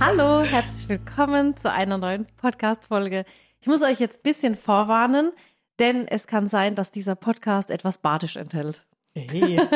[0.00, 3.24] Hallo, herzlich willkommen zu einer neuen Podcast-Folge.
[3.60, 5.32] Ich muss euch jetzt ein bisschen vorwarnen,
[5.80, 8.86] denn es kann sein, dass dieser Podcast etwas Badisch enthält.
[9.14, 9.60] Hey.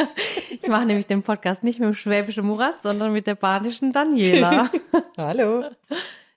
[0.63, 4.71] Ich mache nämlich den Podcast nicht mit dem schwäbischen Murat, sondern mit der badischen Daniela.
[5.17, 5.65] Hallo.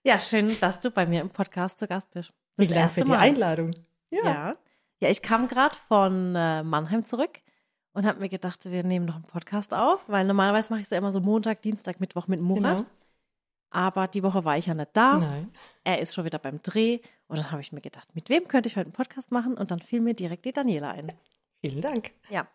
[0.04, 2.33] Ja, schön, dass du bei mir im Podcast zu Gast bist.
[2.57, 3.20] Das Vielen Dank für die Mal.
[3.20, 3.71] Einladung.
[4.10, 4.56] Ja.
[5.00, 5.10] ja.
[5.10, 7.39] ich kam gerade von äh, Mannheim zurück
[7.93, 10.89] und habe mir gedacht, wir nehmen noch einen Podcast auf, weil normalerweise mache ich es
[10.89, 12.79] ja immer so Montag, Dienstag, Mittwoch mit Murat.
[12.79, 12.89] Genau.
[13.75, 15.18] Aber die Woche war ich ja nicht da.
[15.18, 15.52] Nein.
[15.84, 17.00] Er ist schon wieder beim Dreh.
[17.28, 19.57] Und dann habe ich mir gedacht, mit wem könnte ich heute einen Podcast machen?
[19.57, 21.11] Und dann fiel mir direkt die Daniela ein.
[21.60, 22.11] Vielen Dank.
[22.29, 22.48] Ja.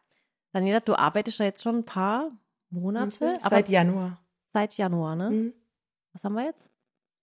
[0.53, 2.31] Daniela, du arbeitest ja jetzt schon ein paar
[2.71, 4.19] Monate, aber Seit Januar.
[4.53, 5.31] seit Januar, ne?
[5.31, 5.53] Mhm.
[6.13, 6.69] Was haben wir jetzt?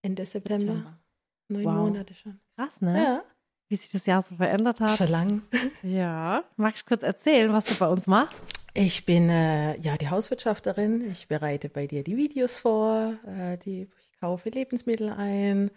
[0.04, 1.00] Ende September.
[1.48, 1.73] Neun Wow.
[1.73, 2.40] Monate schon.
[2.56, 3.04] Krass, ne?
[3.04, 3.23] Ja.
[3.70, 4.98] Wie sich das Jahr so verändert hat.
[4.98, 5.42] Schon lang.
[5.84, 6.44] Ja.
[6.56, 8.42] Magst du kurz erzählen, was du bei uns machst?
[8.74, 11.10] Ich bin äh, ja die Hauswirtschafterin.
[11.12, 13.16] Ich bereite bei dir die Videos vor.
[13.26, 15.72] Äh, die, ich kaufe Lebensmittel ein.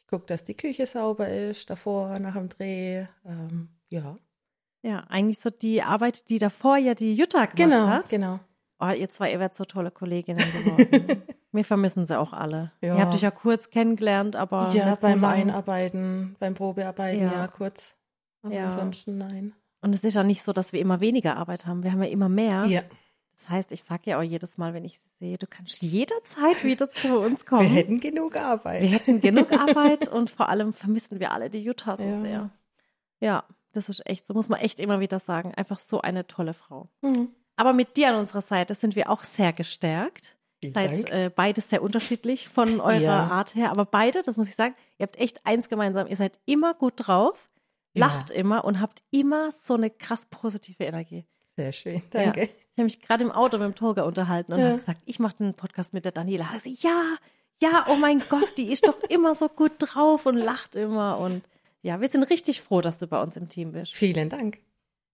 [0.00, 3.06] Ich gucke, dass die Küche sauber ist, davor, nach dem Dreh.
[3.26, 4.16] Ähm, ja.
[4.82, 8.08] Ja, eigentlich so die Arbeit, die davor ja die Jutta gemacht Genau, hat.
[8.10, 8.40] genau.
[8.84, 11.22] Oh, ihr zwei, ihr werdet so tolle Kolleginnen geworden.
[11.52, 12.72] Wir vermissen sie auch alle.
[12.80, 12.96] Ja.
[12.96, 15.32] Ihr habt euch ja kurz kennengelernt, aber ja, so beim lang.
[15.32, 17.32] Einarbeiten, beim Probearbeiten, Ja.
[17.32, 17.94] ja, kurz.
[18.42, 18.64] Aber Ja.
[18.64, 19.54] ansonsten nein.
[19.82, 21.82] Und es ist ja nicht so, dass wir immer weniger Arbeit haben.
[21.84, 22.64] Wir haben ja immer mehr.
[22.64, 22.82] Ja.
[23.36, 26.64] Das heißt, ich sage ja auch jedes Mal, wenn ich sie sehe, du kannst jederzeit
[26.64, 27.68] wieder zu uns Wir kommen.
[27.68, 28.80] hätten genug Arbeit.
[28.82, 32.20] Wir hätten genug Arbeit und vor allem vermissen wir alle die Jutta so Ja.
[32.20, 32.50] sehr.
[33.20, 35.54] Ja, das ist echt, so muss man echt immer wieder sagen.
[35.54, 36.88] Einfach so eine tolle Frau.
[37.02, 37.28] Mhm.
[37.62, 40.36] Aber mit dir an unserer Seite sind wir auch sehr gestärkt.
[40.58, 43.28] Vielen Seid äh, beides sehr unterschiedlich von eurer Ja.
[43.28, 43.70] Art her.
[43.70, 46.08] Aber beide, das muss ich sagen, ihr habt echt eins gemeinsam.
[46.08, 47.38] Ihr seid immer gut drauf,
[47.94, 48.06] Ja.
[48.08, 51.24] lacht immer und habt immer so eine krass positive Energie.
[51.56, 52.42] Sehr schön, danke.
[52.42, 54.66] Ich habe mich gerade im Auto mit dem Tolga unterhalten und Ja.
[54.70, 56.48] habe gesagt, ich mache den Podcast mit der Daniela.
[56.52, 57.14] Also, ja,
[57.62, 61.18] ja, oh mein Gott, die ist doch immer so gut drauf und lacht immer.
[61.18, 61.44] Und
[61.82, 63.94] ja, wir sind richtig froh, dass du bei uns im Team bist.
[63.94, 64.58] Vielen Dank.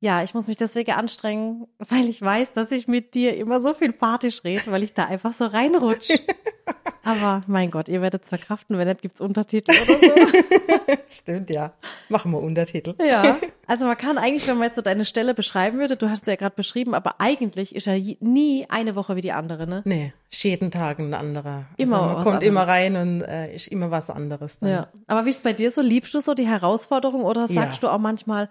[0.00, 3.74] Ja, ich muss mich deswegen anstrengen, weil ich weiß, dass ich mit dir immer so
[3.74, 6.20] viel Partisch rede, weil ich da einfach so reinrutsche.
[7.04, 10.96] Aber mein Gott, ihr werdet es verkraften, wenn nicht, gibt's Untertitel oder so.
[11.08, 11.72] Stimmt, ja.
[12.10, 12.94] Machen wir Untertitel.
[13.02, 16.22] Ja, also man kann eigentlich, wenn man jetzt so deine Stelle beschreiben würde, du hast
[16.22, 19.80] es ja gerade beschrieben, aber eigentlich ist ja nie eine Woche wie die andere, ne?
[19.86, 21.64] Nee, ist jeden Tag ein anderer.
[21.78, 22.48] Immer also man kommt anderes.
[22.48, 24.58] immer rein und äh, ist immer was anderes.
[24.58, 24.68] Dann.
[24.70, 24.88] Ja.
[25.06, 25.80] Aber wie ist es bei dir so?
[25.80, 27.88] Liebst du so die Herausforderung oder sagst Ja.
[27.88, 28.50] du auch manchmal,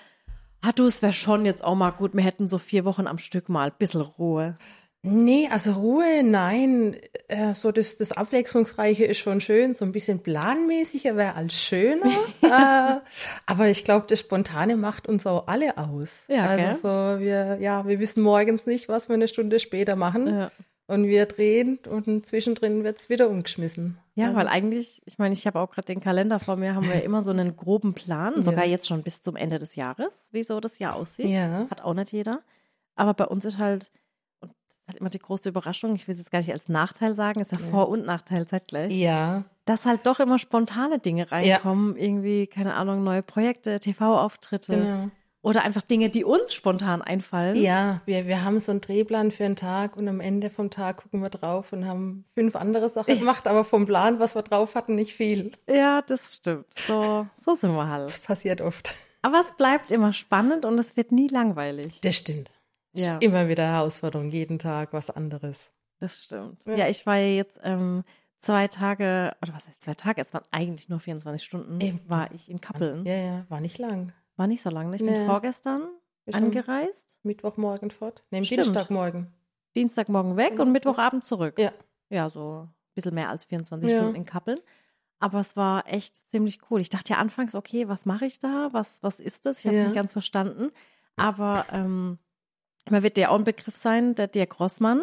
[0.62, 3.18] ah du, es wäre schon jetzt auch mal gut, wir hätten so vier Wochen am
[3.18, 4.58] Stück mal ein bisschen Ruhe.
[5.04, 6.98] Nee, also Ruhe, nein.
[7.28, 9.74] Äh, so das, das Abwechslungsreiche ist schon schön.
[9.74, 12.08] So ein bisschen planmäßiger wäre als schöner.
[12.42, 13.00] äh,
[13.46, 16.24] aber ich glaube, das Spontane macht uns auch alle aus.
[16.28, 16.66] Ja, gell?
[16.68, 20.28] also so, wir, ja, wir wissen morgens nicht, was wir eine Stunde später machen.
[20.28, 20.52] Ja.
[20.88, 23.98] Und wir drehen und zwischendrin wird's wieder umgeschmissen.
[24.16, 26.88] Ja, Also, weil eigentlich, ich meine, ich habe auch gerade den Kalender vor mir, haben
[26.88, 30.44] wir immer so einen groben Plan, sogar jetzt schon bis zum Ende des Jahres, wie
[30.44, 31.28] so das Jahr aussieht.
[31.30, 31.68] Ja.
[31.70, 32.42] Hat auch nicht jeder.
[32.96, 33.92] Aber bei uns ist halt,
[34.40, 36.70] und das ist halt immer die große Überraschung, ich will es jetzt gar nicht als
[36.70, 41.30] Nachteil sagen, ist ja, Vor- und Nachteil zeitgleich, Ja, dass halt doch immer spontane Dinge
[41.32, 45.10] reinkommen, irgendwie, keine Ahnung, neue Projekte, TV-Auftritte genau.
[45.48, 47.56] Oder einfach Dinge, die uns spontan einfallen.
[47.56, 50.98] Ja, wir, wir haben so einen Drehplan für einen Tag und am Ende vom Tag
[50.98, 54.76] gucken wir drauf und haben fünf andere Sachen gemacht, aber vom Plan, was wir drauf
[54.76, 55.54] hatten, nicht viel.
[55.70, 56.68] Ja, das stimmt.
[56.88, 58.06] So, so sind wir halt.
[58.10, 58.94] Das passiert oft.
[59.22, 62.00] Aber es bleibt immer spannend und es wird nie langweilig.
[62.02, 62.50] Das stimmt.
[62.94, 63.18] Ja.
[63.20, 65.72] Immer wieder Herausforderung, jeden Tag was anderes.
[66.00, 66.58] Das stimmt.
[66.66, 66.88] Ja, Ja.
[66.90, 68.04] ich war ja jetzt ähm,
[68.40, 70.22] zwei Tage, oder was heißt zwei Tage?
[70.22, 72.02] Es waren eigentlich nur 24 Stunden, Eben.
[72.08, 73.06] war ich in Kappeln.
[73.06, 74.14] Ja, ja, war nicht lang.
[74.38, 74.90] War nicht so lange.
[74.92, 74.96] ne?
[74.96, 75.26] Ich bin Nee.
[75.26, 75.82] vorgestern
[76.30, 78.24] schon angereist, Mittwochmorgen fort.
[78.32, 78.42] Nee.
[78.42, 79.28] Dienstagmorgen.
[79.76, 81.60] Dienstagmorgen weg und Mittwochabend zurück.
[81.60, 81.72] Ja.
[82.10, 83.98] Ja, so ein bisschen mehr als 24 Ja.
[83.98, 84.60] Stunden in Kappeln.
[85.20, 86.80] Aber es war echt ziemlich cool.
[86.80, 88.70] Ich dachte ja anfangs, okay, was mache ich da?
[88.72, 89.60] Was, was ist das?
[89.60, 89.86] Ich habe es Ja.
[89.88, 90.72] nicht ganz verstanden.
[91.16, 92.20] Aber ähm,
[92.90, 95.02] man wird dir auch ein Begriff sein, der Dirk Rossmann,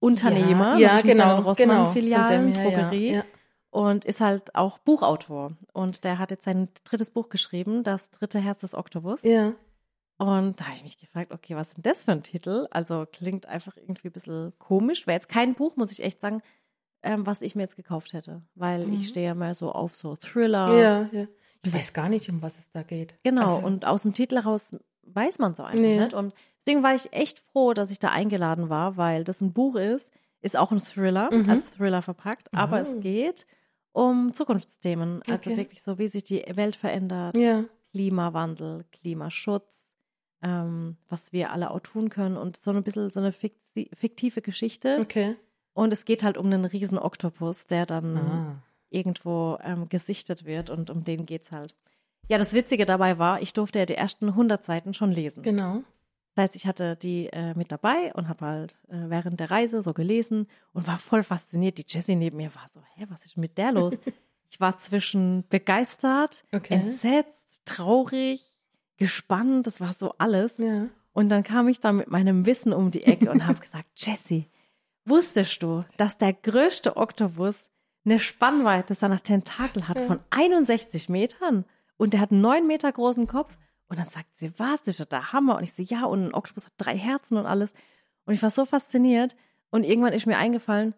[0.00, 1.40] Unternehmer, ja, genau, genau.
[1.48, 3.12] Rossmann-Filialen, Von dem her, ja, Drogerie.
[3.14, 3.24] ja.
[3.74, 5.52] Und ist halt auch Buchautor.
[5.72, 9.22] Und der hat jetzt sein drittes Buch geschrieben, Das dritte Herz des Oktopus.
[9.24, 9.54] Ja,
[10.16, 12.66] Und da habe ich mich gefragt, okay, was ist denn das für ein Titel?
[12.70, 15.08] Also klingt einfach irgendwie ein bisschen komisch.
[15.08, 16.40] Wäre jetzt kein Buch, muss ich echt sagen,
[17.02, 18.42] ähm, was ich mir jetzt gekauft hätte.
[18.54, 18.92] Weil Mhm.
[18.94, 20.78] ich stehe ja mal so auf so Thriller.
[20.78, 21.26] ja, ja.
[21.64, 23.16] Ich weiß gar nicht, um was es da geht.
[23.24, 23.42] Genau.
[23.56, 25.98] Also, und aus dem Titel heraus weiß man so einfach Nee.
[25.98, 26.14] nicht.
[26.14, 29.74] Und deswegen war ich echt froh, dass ich da eingeladen war, weil das ein Buch
[29.74, 30.12] ist,
[30.42, 31.50] ist auch ein Thriller, Mhm.
[31.50, 32.80] als Thriller verpackt, aber Oh.
[32.82, 33.46] es geht
[33.94, 35.22] um Zukunftsthemen.
[35.26, 35.56] Also Okay.
[35.56, 39.92] wirklich so, wie sich die Welt verändert, ja, Klimawandel, Klimaschutz,
[40.42, 44.42] ähm, was wir alle auch tun können und so ein bisschen so eine fikti- fiktive
[44.42, 45.36] Geschichte, okay.
[45.76, 48.62] Und es geht halt um einen riesen Oktopus, der dann Ah.
[48.90, 51.74] irgendwo ähm, gesichtet wird und um den geht's halt.
[52.28, 55.42] Ja, das Witzige dabei war, ich durfte ja die ersten 100 Seiten schon lesen.
[55.42, 55.82] Genau.
[56.34, 59.82] Das heißt, ich hatte die äh, mit dabei und habe halt äh, während der Reise
[59.82, 61.78] so gelesen und war voll fasziniert.
[61.78, 63.94] Die Jessie neben mir war so, hä, was ist mit der los?
[64.50, 66.74] ich war zwischen begeistert, Okay.
[66.74, 68.42] entsetzt, traurig,
[68.96, 70.58] gespannt, das war so alles.
[70.58, 70.88] Ja.
[71.12, 74.48] Und dann kam ich da mit meinem Wissen um die Ecke und habe gesagt, Jessie,
[75.04, 77.70] wusstest du, dass der größte Oktopus
[78.04, 81.64] eine Spannweite seiner Tentakel hat von 61 Metern
[81.96, 83.56] und der hat einen 9 Meter großen Kopf?
[83.88, 85.56] Und dann sagt sie, was, das ist ja der Hammer.
[85.56, 87.72] Und ich so, ja, und ein Oktopus hat drei Herzen und alles.
[88.24, 89.36] Und ich war so fasziniert.
[89.70, 90.94] Und irgendwann ist mir eingefallen,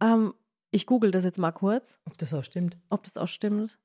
[0.00, 0.34] ähm,
[0.70, 2.76] ich google das jetzt mal kurz, Ob das auch stimmt.
[2.88, 3.78] ob das auch stimmt.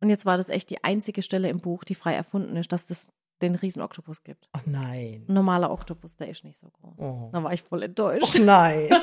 [0.00, 2.90] Und jetzt war das echt die einzige Stelle im Buch, die frei erfunden ist, dass
[2.90, 3.08] es
[3.42, 4.48] den riesen Oktopus gibt.
[4.52, 5.24] Ach nein.
[5.28, 6.94] Ein normaler Oktopus, der ist nicht so groß.
[6.98, 7.30] Oh.
[7.32, 8.38] Da war ich voll enttäuscht.
[8.40, 8.88] nein.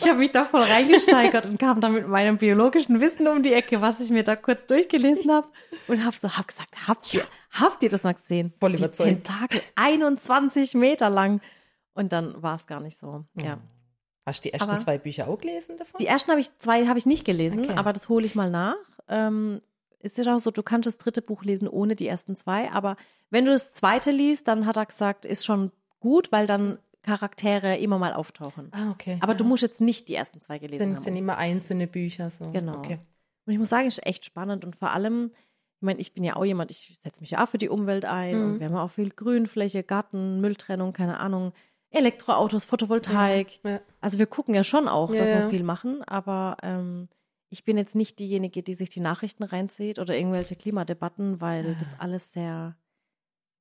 [0.00, 3.52] Ich habe mich da voll reingesteigert und kam da mit meinem biologischen Wissen um die
[3.52, 5.48] Ecke, was ich mir da kurz durchgelesen habe.
[5.88, 8.54] Und habe so hab gesagt, habt ihr, habt ihr das mal gesehen?
[8.60, 9.24] Voll die überzeugt.
[9.24, 11.40] Tentakel 21 Meter lang.
[11.94, 13.24] Und dann war es gar nicht so.
[13.34, 13.58] Ja.
[14.24, 15.98] Hast du die ersten Aber- zwei Bücher auch gelesen davon?
[15.98, 17.74] Die ersten habe ich, zwei habe ich nicht gelesen, Okay.
[17.76, 18.76] aber das hole ich mal nach.
[19.08, 19.60] Ähm,
[20.00, 22.96] es ist auch so, du kannst das dritte Buch lesen ohne die ersten zwei, aber
[23.30, 27.76] wenn du das zweite liest, dann hat er gesagt, ist schon gut, weil dann Charaktere
[27.78, 28.68] immer mal auftauchen.
[28.72, 29.18] ah, okay.
[29.20, 29.38] Aber ja.
[29.38, 31.02] du musst jetzt nicht die ersten zwei gelesen sind, haben.
[31.04, 32.50] sind immer einzelne Bücher so.
[32.50, 32.76] Genau.
[32.78, 32.98] Okay.
[33.46, 35.30] Und ich muss sagen, es ist echt spannend und vor allem,
[35.76, 38.04] ich meine, ich bin ja auch jemand, ich setze mich ja auch für die Umwelt
[38.04, 38.44] ein Mhm.
[38.44, 41.52] und wir haben ja auch viel Grünfläche, Garten, Mülltrennung, keine Ahnung,
[41.90, 43.60] Elektroautos, Photovoltaik.
[43.64, 43.80] Ja.
[44.00, 45.48] Also wir gucken ja schon auch, Ja, dass wir ja.
[45.48, 47.08] viel machen, aber ähm,
[47.50, 51.88] ich bin jetzt nicht diejenige, die sich die Nachrichten reinzieht oder irgendwelche Klimadebatten, weil das
[51.98, 52.76] alles sehr,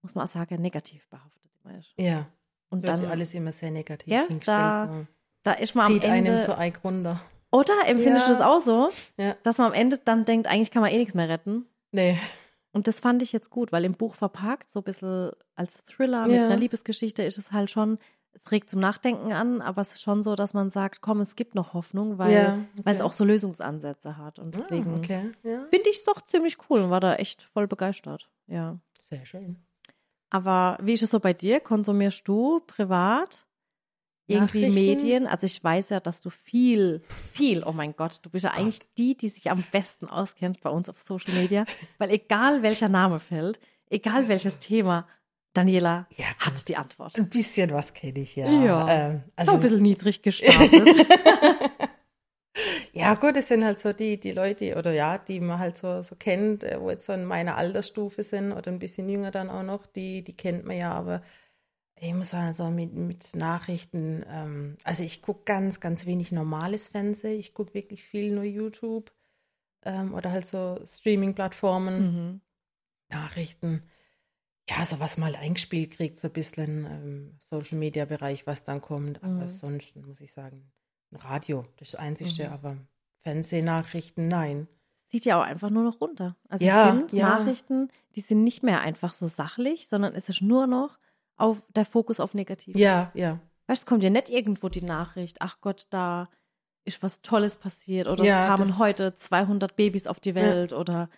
[0.01, 1.93] muss man auch sagen, negativ behaftet immer ist.
[1.97, 2.27] Ja.
[2.69, 4.57] Und dann, alles immer sehr negativ Ja, hingestellt.
[4.59, 5.07] da so.
[5.43, 7.21] da ist man am Zieht Ende, einem so arg runter.
[7.51, 8.33] oder empfindest Ja.
[8.33, 9.35] du das auch so, Ja.
[9.43, 11.65] dass man am Ende dann denkt, eigentlich kann man eh nichts mehr retten?
[11.91, 12.17] Nee.
[12.73, 16.23] Und das fand ich jetzt gut, weil im Buch verpackt, so ein bisschen als Thriller
[16.27, 16.45] mit Ja.
[16.47, 17.97] einer Liebesgeschichte, ist es halt schon,
[18.43, 21.35] es regt zum Nachdenken an, aber es ist schon so, dass man sagt, komm, es
[21.35, 22.83] gibt noch Hoffnung, weil, Ja, okay.
[22.85, 24.39] es auch so Lösungsansätze hat.
[24.39, 25.31] Und Ah, deswegen okay.
[25.43, 25.65] Ja.
[25.69, 28.29] finde ich es doch ziemlich cool und war da echt voll begeistert.
[28.47, 28.77] Ja.
[28.99, 29.57] Sehr schön.
[30.29, 31.59] Aber wie ist es so bei dir?
[31.59, 33.45] Konsumierst du privat
[34.27, 34.69] irgendwie?
[34.69, 35.25] Medien?
[35.25, 37.01] Also ich weiß ja, dass du viel,
[37.33, 40.69] viel, oh mein Gott, du bist ja eigentlich die, die sich am besten auskennt bei
[40.69, 41.65] uns auf Social Media,
[41.97, 45.07] weil egal welcher Name fällt, egal welches Thema,
[45.57, 47.17] Daniela Ja, hat die Antwort.
[47.17, 48.49] Ein bisschen was kenne ich ja.
[48.49, 48.87] Ja.
[48.89, 50.87] Ähm, Also ein bisschen niedrig gestartet.
[52.93, 56.01] ja, gut, es sind halt so die, die Leute, oder ja, die man halt so,
[56.01, 59.49] so kennt, äh, wo jetzt so in meiner Altersstufe sind oder ein bisschen jünger dann
[59.49, 61.21] auch noch, die, die kennt man ja, aber
[61.99, 66.89] ich muss sagen, so mit, mit Nachrichten, ähm, also ich gucke ganz, ganz wenig normales
[66.89, 69.11] Fernsehen, ich gucke wirklich viel nur YouTube
[69.83, 71.99] ähm, oder halt so Streaming-Plattformen.
[71.99, 72.41] mhm.
[73.09, 73.83] Nachrichten,
[74.69, 78.81] ja, so was mal eingespielt kriegt, so ein bisschen im Social Media Bereich, was dann
[78.81, 79.23] kommt.
[79.23, 79.49] Aber Mhm.
[79.49, 80.71] sonst muss ich sagen,
[81.11, 82.53] Radio, das ist das Einzige, Mhm.
[82.53, 82.77] aber
[83.41, 84.67] Fernsehnachrichten, nein.
[85.09, 86.35] Zieht ja auch einfach nur noch runter.
[86.49, 87.37] Also Ja, ich finde, ja.
[87.37, 90.97] Nachrichten, die sind nicht mehr einfach so sachlich, sondern es ist nur noch
[91.37, 92.75] auf der Fokus auf negativ.
[92.75, 93.39] Ja, ja.
[93.67, 96.27] Weißt du, es kommt ja nicht irgendwo die Nachricht, ach Gott, da
[96.83, 101.09] ist was Tolles passiert oder Ja, es kamen heute 200 Babys auf die Welt oder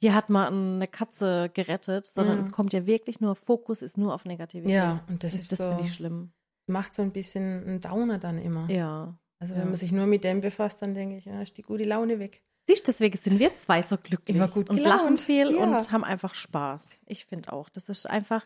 [0.00, 2.42] hier hat man eine Katze gerettet, sondern Ja.
[2.42, 4.74] es kommt ja wirklich nur, Fokus ist nur auf Negativität.
[4.74, 6.32] Ja, und das Und ist das so, finde ich schlimm.
[6.66, 8.70] macht so ein bisschen einen Downer dann immer.
[8.70, 9.18] Ja.
[9.40, 9.60] Also ja.
[9.60, 12.18] wenn man sich nur mit dem befasst, dann denke ich, ja, ist die gute Laune
[12.18, 12.42] weg.
[12.68, 15.62] Siehst, deswegen sind wir zwei so glücklich Immer gut und gelaunt, lachen viel ja.
[15.62, 16.82] und haben einfach Spaß.
[17.06, 18.44] Ich finde auch, das ist einfach,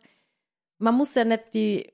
[0.78, 1.90] man muss ja nicht die,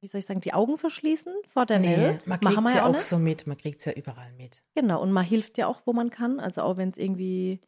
[0.00, 2.26] wie soll ich sagen, die Augen verschließen vor der Welt.
[2.26, 3.02] man kriegt es ja auch nicht.
[3.02, 4.62] so mit, man kriegt es ja überall mit.
[4.74, 6.40] Genau, und man hilft ja auch, wo man kann.
[6.40, 7.60] Also auch wenn es irgendwie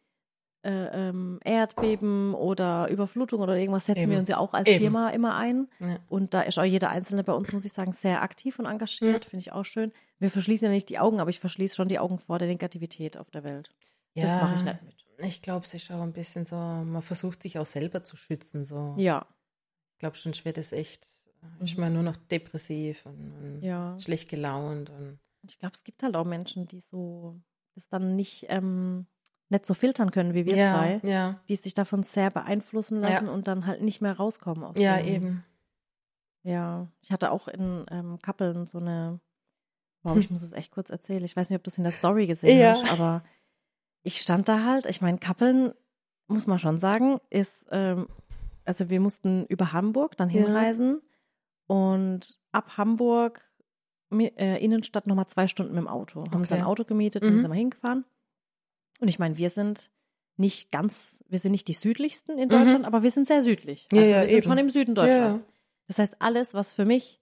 [0.67, 4.13] äh, ähm, Erdbeben oder Überflutung oder irgendwas, setzen Eben.
[4.13, 4.81] wir uns ja auch als Eben.
[4.81, 5.69] Firma immer ein.
[5.81, 5.99] Ja.
[6.09, 9.25] Und da ist auch jeder Einzelne bei uns, muss ich sagen, sehr aktiv und engagiert.
[9.25, 9.93] Finde ich auch schön.
[10.19, 13.17] Wir verschließen ja nicht die Augen, aber ich verschließe schon die Augen vor der Negativität
[13.17, 13.71] auf der Welt.
[14.15, 14.95] Das mache ich nicht mit.
[15.27, 18.65] Ich glaube, es ist auch ein bisschen so, man versucht sich auch selber zu schützen.
[18.65, 18.95] So.
[18.99, 19.27] Ja,
[19.95, 21.07] Ich glaube, sonst wird es echt,
[21.61, 21.81] ist Mhm.
[21.81, 23.97] man nur noch depressiv und, und ja.
[23.99, 24.91] schlecht gelaunt.
[24.91, 25.19] Und
[25.49, 27.41] ich glaube, es gibt halt auch Menschen, die so
[27.75, 29.07] das dann nicht, ähm,
[29.49, 33.11] nicht so filtern können wie wir ja, zwei, ja, die sich davon sehr beeinflussen Ja.
[33.11, 35.45] lassen und dann halt nicht mehr rauskommen aus ja, dem- eben.
[36.43, 39.21] Ja, ich hatte auch in ähm, Kappeln so eine,
[40.03, 41.25] wow, ich muss es echt kurz erzählen.
[41.25, 42.73] Ich weiß nicht, ob du es in der Story gesehen Ja.
[42.81, 43.23] hast, aber
[44.05, 45.73] ich stand da halt, ich meine, Kappeln,
[46.29, 48.07] muss man schon sagen, ist, ähm,
[48.65, 50.43] also wir mussten über Hamburg dann Ja.
[50.45, 51.01] hinreisen
[51.67, 53.43] und ab Hamburg
[54.13, 56.21] äh, Innenstadt nochmal zwei Stunden mit dem Auto.
[56.31, 56.61] Haben uns Okay.
[56.61, 57.29] ein Auto gemietet Mhm.
[57.31, 58.05] und sind mal hingefahren.
[59.01, 59.91] Und ich meine, wir sind
[60.37, 62.51] nicht ganz, wir sind nicht die südlichsten in Mhm.
[62.51, 63.89] Deutschland, aber wir sind sehr südlich.
[63.93, 64.43] Ja, Also ja, wir sind eben.
[64.49, 65.45] schon im Süden Ja, Deutschlands.
[65.87, 67.21] Das heißt, alles, was für mich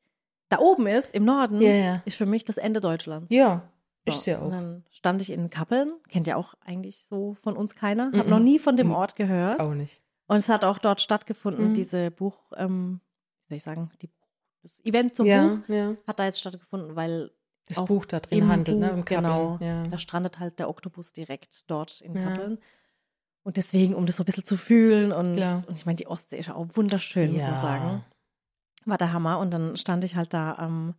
[0.48, 2.02] da oben ist, im Norden, Ja, ja.
[2.04, 3.30] ist für mich das Ende Deutschlands.
[3.30, 3.68] Ja,
[4.06, 4.50] So, ist ja Und auch.
[4.50, 8.30] dann stand ich in Kappeln, kennt ja auch eigentlich so von uns keiner, habe Mhm.
[8.30, 8.94] noch nie von dem Mhm.
[8.94, 9.60] Ort gehört.
[9.60, 10.02] Auch nicht.
[10.26, 11.74] Und es hat auch dort stattgefunden, Mhm.
[11.74, 13.00] diese Buch, ähm,
[13.46, 14.10] wie soll ich sagen, die,
[14.62, 15.94] das Event zum ja, Buch ja.
[16.06, 17.30] hat da jetzt stattgefunden, weil
[17.66, 18.88] Das Buch da drin im handelt, ne?
[18.88, 19.24] Buch, Im Kappeln.
[19.24, 19.82] genau, Ja.
[19.84, 22.22] da strandet halt der Oktopus direkt dort in Ja.
[22.24, 22.58] Kappeln.
[23.42, 25.64] Und deswegen, um das so ein bisschen zu fühlen und, Klar.
[25.66, 27.60] und ich meine, die Ostsee ist ja auch wunderschön, muss man Ja.
[27.60, 28.04] sagen.
[28.86, 29.38] War der Hammer.
[29.38, 30.94] Und dann stand ich halt da am,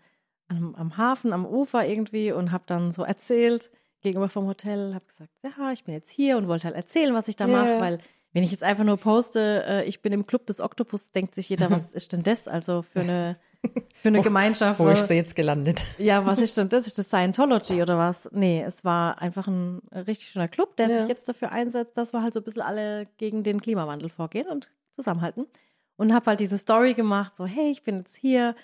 [0.47, 3.69] am, am Hafen, am Ufer irgendwie und habe dann so erzählt
[4.01, 7.27] gegenüber vom Hotel, habe gesagt, ja, ich bin jetzt hier und wollte halt erzählen, was
[7.27, 7.63] ich da Ja.
[7.63, 7.97] mache, weil
[8.33, 11.49] wenn ich jetzt einfach nur poste, äh, ich bin im Club des Oktopus, denkt sich
[11.49, 12.47] jeder, was ist denn das?
[12.47, 13.37] Also für eine,
[14.01, 14.79] für eine Gemeinschaft.
[14.79, 15.81] Wo wo- ist sie jetzt gelandet?
[15.97, 16.87] ja, was ist denn das?
[16.87, 18.29] Ist das Scientology oder was?
[18.31, 20.99] Nee, es war einfach ein richtig schöner Club, der Ja.
[20.99, 24.47] sich jetzt dafür einsetzt, dass wir halt so ein bisschen alle gegen den Klimawandel vorgehen
[24.47, 25.45] und zusammenhalten.
[25.97, 28.55] Und habe halt diese Story gemacht, so, hey, ich bin jetzt hier.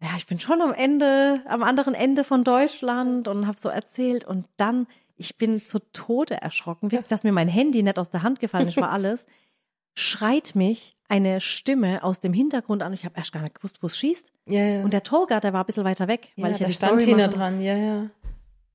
[0.00, 4.24] Ja, ich bin schon am Ende, am anderen Ende von Deutschland und habe so erzählt.
[4.24, 8.22] Und dann, ich bin zu Tode erschrocken, wirklich, dass mir mein Handy nicht aus der
[8.22, 9.26] Hand gefallen ist, war alles.
[9.94, 12.92] Schreit mich eine Stimme aus dem Hintergrund an.
[12.94, 14.32] Ich habe erst gar nicht gewusst, wo es schießt.
[14.46, 14.84] Ja, ja.
[14.84, 17.02] Und der Tolga, der war ein bisschen weiter weg, weil ja, ich ja die stand
[17.02, 18.10] hinter dran, ja, ja.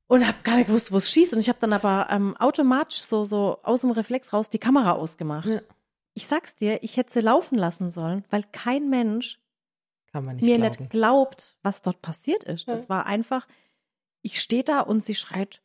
[0.07, 1.33] und habe gar nicht gewusst, wo es schießt.
[1.33, 4.91] Und ich habe dann aber ähm, automatisch so, so aus dem Reflex raus die Kamera
[4.91, 5.47] ausgemacht.
[5.47, 5.61] Ja.
[6.13, 9.39] Ich sag's dir, ich hätte sie laufen lassen sollen, weil kein Mensch
[10.13, 10.61] mir glauben.
[10.61, 12.67] nicht glaubt, was dort passiert ist.
[12.67, 12.89] Das Ja.
[12.89, 13.47] war einfach,
[14.21, 15.61] ich stehe da und sie schreit.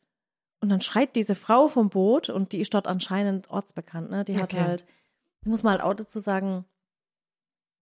[0.61, 4.09] Und dann schreit diese Frau vom Boot und die ist dort anscheinend ortsbekannt.
[4.11, 4.23] Ne?
[4.23, 4.59] Die hat Okay.
[4.61, 4.85] halt,
[5.45, 6.65] muss man halt auch dazu sagen,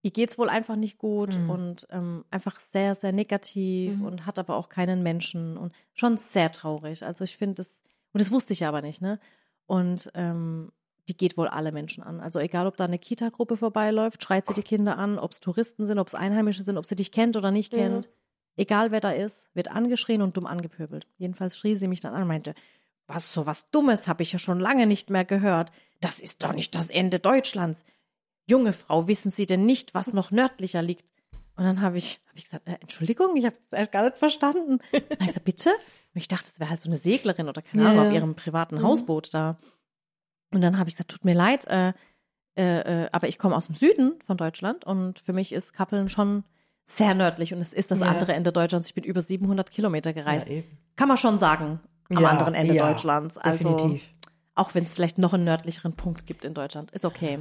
[0.03, 1.49] ihr geht's wohl einfach nicht gut Mhm.
[1.49, 4.03] und ähm, einfach sehr, sehr negativ Mhm.
[4.05, 7.03] und hat aber auch keinen Menschen und schon sehr traurig.
[7.03, 9.19] Also ich finde das, und das wusste ich aber nicht, ne?
[9.67, 10.71] Und ähm,
[11.07, 12.19] die geht wohl alle Menschen an.
[12.19, 15.85] Also egal, ob da eine Kita-Gruppe vorbeiläuft, schreit sie die Kinder an, ob es Touristen
[15.85, 18.09] sind, ob es Einheimische sind, ob sie dich kennt oder nicht kennt.
[18.55, 21.07] Egal wer da ist, wird angeschrien und dumm angepöbelt.
[21.17, 22.53] Jedenfalls schrie sie mich dann an und meinte,
[23.07, 25.71] was, so was Dummes habe ich ja schon lange nicht mehr gehört.
[26.01, 27.85] Das ist doch nicht das Ende Deutschlands.
[28.47, 31.09] Junge Frau, wissen Sie denn nicht, was noch nördlicher liegt?
[31.55, 34.73] Und dann habe ich, hab ich gesagt, äh, Entschuldigung, ich habe das gar nicht verstanden.
[34.73, 35.69] Und dann ich gesagt, bitte?
[35.69, 38.13] Und ich dachte, es wäre halt so eine Seglerin oder keine Ja, Ahnung, auf ja.
[38.19, 38.83] ihrem privaten Mhm.
[38.83, 39.57] Hausboot da.
[40.51, 41.93] Und dann habe ich gesagt, tut mir leid, äh,
[42.57, 46.09] äh, äh, aber ich komme aus dem Süden von Deutschland und für mich ist Kappeln
[46.09, 46.43] schon
[46.83, 48.07] sehr nördlich und es ist das Ja.
[48.07, 48.89] andere Ende Deutschlands.
[48.89, 50.47] Ich bin über 700 Kilometer gereist.
[50.97, 51.79] Kann man schon sagen,
[52.09, 53.37] am anderen Ende Deutschlands.
[53.37, 54.09] Also, Definitiv.
[54.61, 57.39] Auch wenn es vielleicht noch einen nördlicheren Punkt gibt in Deutschland, ist okay.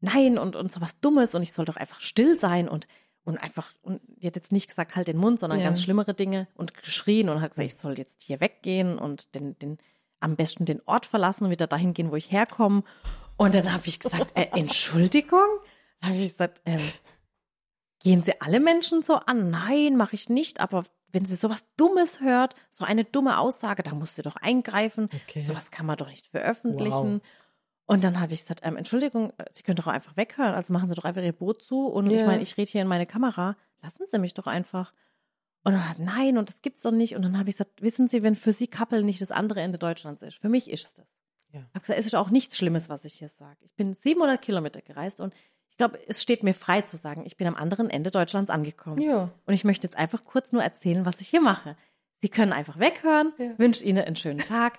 [0.00, 2.88] Nein, und, und so was Dummes und ich soll doch einfach still sein und,
[3.24, 5.66] und einfach, und die hat jetzt nicht gesagt, halt den Mund, sondern Ja.
[5.66, 9.56] ganz schlimmere Dinge und geschrien und hat gesagt, ich soll jetzt hier weggehen und den,
[9.60, 9.78] den,
[10.18, 12.82] am besten den Ort verlassen und wieder dahin gehen, wo ich herkomme.
[13.36, 15.46] Und dann habe ich gesagt, äh, Entschuldigung?
[16.00, 16.80] Dann habe ich gesagt, ähm,
[18.00, 19.50] gehen Sie alle Menschen so an?
[19.50, 23.94] Nein, mache ich nicht, aber wenn sie sowas Dummes hört, so eine dumme Aussage, da
[23.94, 25.08] muss sie doch eingreifen.
[25.24, 25.42] Okay.
[25.42, 27.20] Sowas kann man doch nicht veröffentlichen.
[27.86, 30.54] Und dann habe ich gesagt, ähm, Entschuldigung, äh, Sie können doch einfach weghören.
[30.54, 31.86] Also machen Sie doch einfach Ihr Boot zu.
[31.86, 32.26] Und ich Ja.
[32.26, 33.56] meine, ich rede hier in meine Kamera.
[33.82, 34.92] Lassen Sie mich doch einfach.
[35.64, 37.14] Und dann hat, nein, und das gibt's doch nicht.
[37.16, 39.78] Und dann habe ich gesagt, wissen Sie, wenn für Sie Kappeln nicht das andere Ende
[39.78, 41.06] Deutschlands ist, für mich ist es das.
[41.50, 41.60] Ja.
[41.60, 43.58] Ich habe gesagt, es ist auch nichts Schlimmes, was ich hier sage.
[43.60, 45.51] Ich bin 700 Kilometer gereist und ich
[45.88, 49.00] glaube, es steht mir frei zu sagen, ich bin am anderen Ende Deutschlands angekommen.
[49.00, 49.30] Ja.
[49.46, 51.76] Und ich möchte jetzt einfach kurz nur erzählen, was ich hier mache.
[52.18, 53.58] Sie können einfach weghören, Ja.
[53.58, 54.78] wünsche Ihnen einen schönen Tag.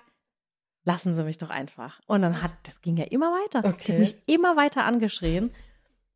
[0.84, 2.00] Lassen Sie mich doch einfach.
[2.06, 3.62] Und dann hat, das ging ja immer weiter.
[3.62, 3.92] Die Okay.
[3.92, 5.50] hat mich immer weiter angeschrien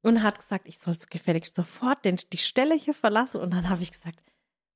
[0.02, 3.40] und hat gesagt, ich soll es gefälligst sofort den, die Stelle hier verlassen.
[3.40, 4.22] Und dann habe ich gesagt,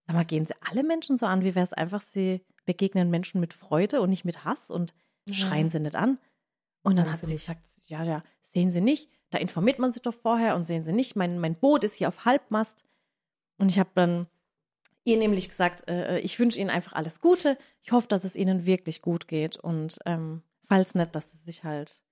[0.06, 3.40] sag mal, gehen Sie alle Menschen so an, wie wäre es einfach, Sie begegnen Menschen
[3.40, 4.94] mit Freude und nicht mit Hass und
[5.26, 5.34] Ja.
[5.34, 6.18] schreien Sie nicht an.
[6.82, 7.46] Und dann Machen hat Sie sie nicht.
[7.46, 10.92] gesagt, ja, ja, sehen Sie nicht, da informiert man sich doch vorher und sehen Sie
[10.92, 12.84] nicht, mein, mein Boot ist hier auf Halbmast.
[13.58, 14.26] Und ich habe dann
[15.04, 17.56] ihr nämlich gesagt, äh, ich wünsche Ihnen einfach alles Gute.
[17.82, 19.56] Ich hoffe, dass es Ihnen wirklich gut geht.
[19.56, 22.02] Und ähm, falls nicht, dass Sie sich halt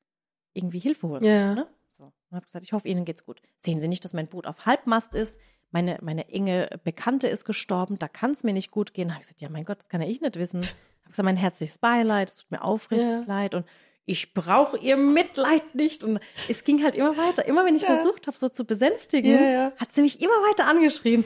[0.54, 1.22] irgendwie Hilfe holen.
[1.22, 1.54] Ja.
[1.54, 1.66] Ne?
[1.90, 2.04] So.
[2.04, 3.42] Und habe gesagt, ich hoffe, Ihnen geht's gut.
[3.58, 5.38] Sehen Sie nicht, dass mein Boot auf Halbmast ist?
[5.70, 9.08] Meine, meine enge Bekannte ist gestorben, da kann es mir nicht gut gehen.
[9.08, 10.62] Da habe ich gesagt, ja, mein Gott, das kann ja ich nicht wissen.
[11.02, 13.24] Habe gesagt, mein herzliches Beileid, es tut mir aufrichtig Ja.
[13.26, 13.66] leid und
[14.10, 16.02] ich brauche ihr Mitleid nicht.
[16.04, 17.46] Und es ging halt immer weiter.
[17.46, 17.94] Immer wenn ich Ja.
[17.94, 19.72] versucht habe, so zu besänftigen, Ja, ja.
[19.76, 21.24] hat sie mich immer weiter angeschrien.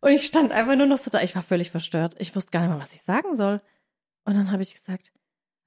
[0.00, 1.20] Und ich stand einfach nur noch so da.
[1.22, 2.14] Ich war völlig verstört.
[2.18, 3.60] Ich wusste gar nicht mehr, was ich sagen soll.
[4.24, 5.12] Und dann habe ich gesagt,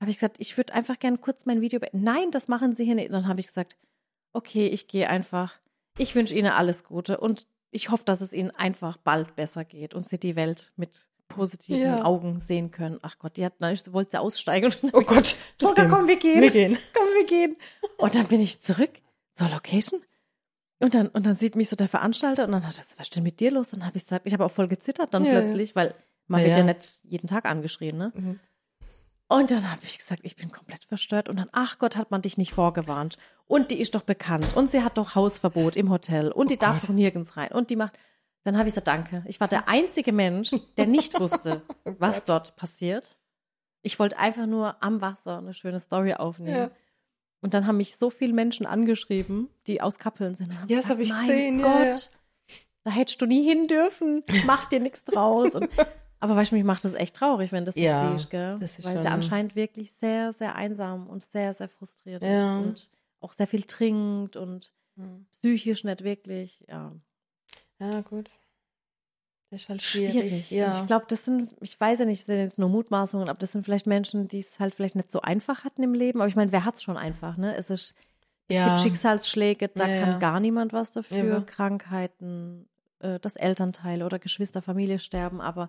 [0.01, 2.03] habe ich gesagt, ich würde einfach gerne kurz mein Video beenden.
[2.03, 3.07] Nein, das machen Sie hier nicht.
[3.07, 3.75] Und dann habe ich gesagt,
[4.33, 5.59] okay, ich gehe einfach.
[5.97, 9.93] Ich wünsche Ihnen alles Gute und ich hoffe, dass es ihnen einfach bald besser geht
[9.93, 12.03] und sie die Welt mit positiven Ja.
[12.03, 12.99] Augen sehen können.
[13.01, 14.73] Ach Gott, die hat, na, ich wollte sie aussteigen.
[14.93, 15.35] Oh Gott.
[15.59, 16.41] Volker, komm, wir gehen.
[16.41, 16.77] Wir gehen.
[16.93, 17.55] Komm, wir gehen.
[17.97, 18.91] Und dann bin ich zurück
[19.33, 20.01] zur Location.
[20.79, 23.07] Und dann, und dann sieht mich so der Veranstalter und dann hat er gesagt, was
[23.07, 23.69] ist denn mit dir los?
[23.69, 25.93] Dann habe ich gesagt, ich habe auch voll gezittert dann Ja, plötzlich, weil
[26.27, 28.11] man Ja, wird ja nicht jeden Tag angeschrien, ne?
[28.15, 28.39] Mhm.
[29.31, 31.29] Und dann habe ich gesagt, ich bin komplett verstört.
[31.29, 33.17] Und dann, ach Gott, hat man dich nicht vorgewarnt.
[33.45, 34.55] Und die ist doch bekannt.
[34.55, 36.31] Und sie hat doch Hausverbot im Hotel.
[36.31, 37.51] Und die Oh darf doch nirgends rein.
[37.51, 37.93] Und die macht.
[38.43, 39.23] Dann habe ich gesagt, danke.
[39.27, 43.19] Ich war der einzige Mensch, der nicht wusste, Oh was dort passiert.
[43.81, 46.55] Ich wollte einfach nur am Wasser eine schöne Story aufnehmen.
[46.55, 46.71] Ja.
[47.41, 50.51] Und dann haben mich so viele Menschen angeschrieben, die aus Kappeln sind.
[50.51, 52.09] Ja, das gesagt, hab ich mein gesehen, ja, Gott,
[52.83, 54.23] da hättest du nie hin dürfen.
[54.45, 55.53] Mach dir nichts draus.
[55.55, 55.69] Und,
[56.19, 58.57] aber weißt du, mich macht das echt traurig, wenn das so Ja, siehst, gell?
[58.59, 62.59] das ist Weil sie schon- anscheinend wirklich sehr, sehr einsam und sehr, sehr frustriert Ja.
[62.59, 62.89] ist und
[63.21, 65.25] auch sehr viel trinkt und Mhm.
[65.31, 66.91] psychisch nicht wirklich, ja,
[67.79, 68.31] Ja, gut.
[69.51, 70.13] Das ist halt schwierig.
[70.13, 70.51] schwierig.
[70.51, 70.69] Ja.
[70.69, 73.51] Ich glaube, das sind, ich weiß ja nicht, das sind jetzt nur Mutmaßungen, aber das
[73.51, 76.21] sind vielleicht Menschen, die es halt vielleicht nicht so einfach hatten im Leben.
[76.21, 77.55] Aber ich meine, wer hat es schon einfach, ne?
[77.55, 77.95] Es ist,
[78.47, 78.65] es Ja.
[78.65, 81.41] gibt Schicksalsschläge, da Ja, kann gar niemand was dafür.
[81.47, 82.69] Krankheiten,
[82.99, 85.67] äh, dass Elternteile oder Geschwister, Familie sterben, aber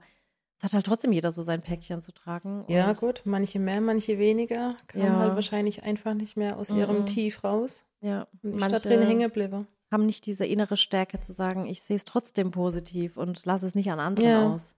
[0.58, 2.66] es hat halt trotzdem jeder so sein Päckchen zu tragen.
[2.68, 3.22] ja, gut.
[3.24, 4.76] Manche mehr, manche weniger.
[4.88, 7.06] Kamen halt wahrscheinlich einfach nicht mehr aus ihrem Mhm.
[7.06, 7.84] Tief raus.
[8.02, 9.32] Ja, Und ist manche da drin hängen.
[9.90, 13.74] Haben nicht diese innere Stärke zu sagen, ich sehe es trotzdem positiv und lasse es
[13.74, 14.54] nicht an anderen Ja.
[14.54, 14.74] aus.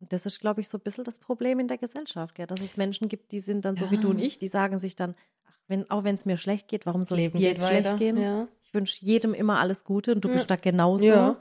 [0.00, 2.46] Und das ist, glaube ich, so ein bisschen das Problem in der Gesellschaft, gell?
[2.46, 4.00] dass es Menschen gibt, die sind dann so wie Ja.
[4.00, 6.86] du und ich, die sagen sich dann, ach, wenn, auch wenn es mir schlecht geht,
[6.86, 7.98] warum soll es dir jetzt schlecht weiter.
[7.98, 8.16] gehen?
[8.16, 8.48] Ja.
[8.62, 10.34] Ich wünsche jedem immer alles Gute und du Ja.
[10.34, 11.04] bist da genauso.
[11.04, 11.36] Ja.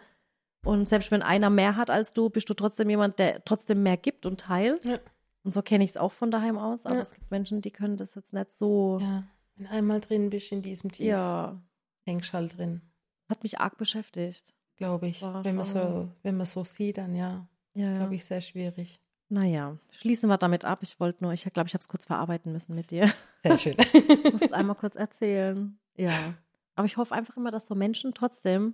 [0.66, 3.96] Und selbst wenn einer mehr hat als du, bist du trotzdem jemand, der trotzdem mehr
[3.96, 4.84] gibt und teilt.
[4.84, 4.96] Ja.
[5.44, 6.86] Und so kenne ich es auch von daheim aus.
[6.86, 7.02] Aber Ja.
[7.02, 8.98] es gibt Menschen, die können das jetzt nicht so.
[9.02, 9.24] ja.
[9.56, 11.62] Wenn einmal drin bist in diesem Tief, Ja,
[12.06, 12.82] hängst halt drin.
[13.30, 14.54] Hat mich arg beschäftigt.
[14.78, 15.22] Glaube ich.
[15.22, 17.48] War Wenn man, so, wenn man so sieht, dann ja.
[17.76, 19.00] Ja, Glaube ich, sehr schwierig.
[19.30, 20.80] Naja, schließen wir damit ab.
[20.82, 23.12] Ich wollte nur, ich glaube, ich habe es kurz verarbeiten müssen mit dir.
[23.44, 23.76] Sehr schön.
[24.26, 25.78] Ich musste einmal kurz erzählen.
[25.96, 26.34] Ja.
[26.76, 28.74] Aber ich hoffe einfach immer, dass so Menschen trotzdem,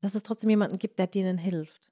[0.00, 1.90] dass es trotzdem jemanden gibt, der denen hilft.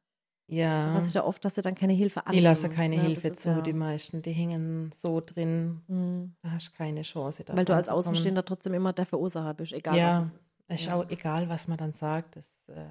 [0.48, 0.94] ja.
[0.94, 2.44] Was ist ja oft, dass sie dann keine Hilfe Die annehmen.
[2.44, 3.14] lassen keine ne?
[3.14, 4.20] Das Hilfe zu, ja, die meisten.
[4.22, 6.34] Die hängen so drin, Mhm.
[6.42, 7.44] da hast du keine Chance.
[7.44, 7.88] da Weil du als.
[7.88, 10.20] Außenstehender trotzdem immer der Verursacher bist, egal Ja.
[10.20, 10.40] was es ist.
[10.68, 10.96] Es ist Ja.
[10.96, 12.36] auch egal, was man dann sagt.
[12.36, 12.84] Das äh,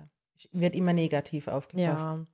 [0.52, 2.06] wird immer negativ aufgefasst.
[2.06, 2.26] Ja.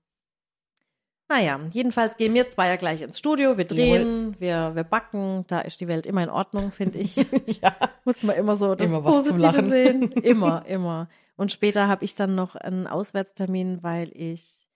[1.30, 5.62] Naja, jedenfalls gehen wir zwei ja gleich ins Studio, wir drehen, wir, wir backen, da
[5.62, 7.16] ist die Welt immer in Ordnung, finde ich.
[7.62, 7.74] ja.
[8.04, 9.70] Muss man immer so das Immer was zum Positive Lachen.
[9.70, 10.12] sehen.
[10.24, 11.08] Immer, immer.
[11.38, 14.68] Und später habe ich dann noch einen Auswärtstermin, weil ich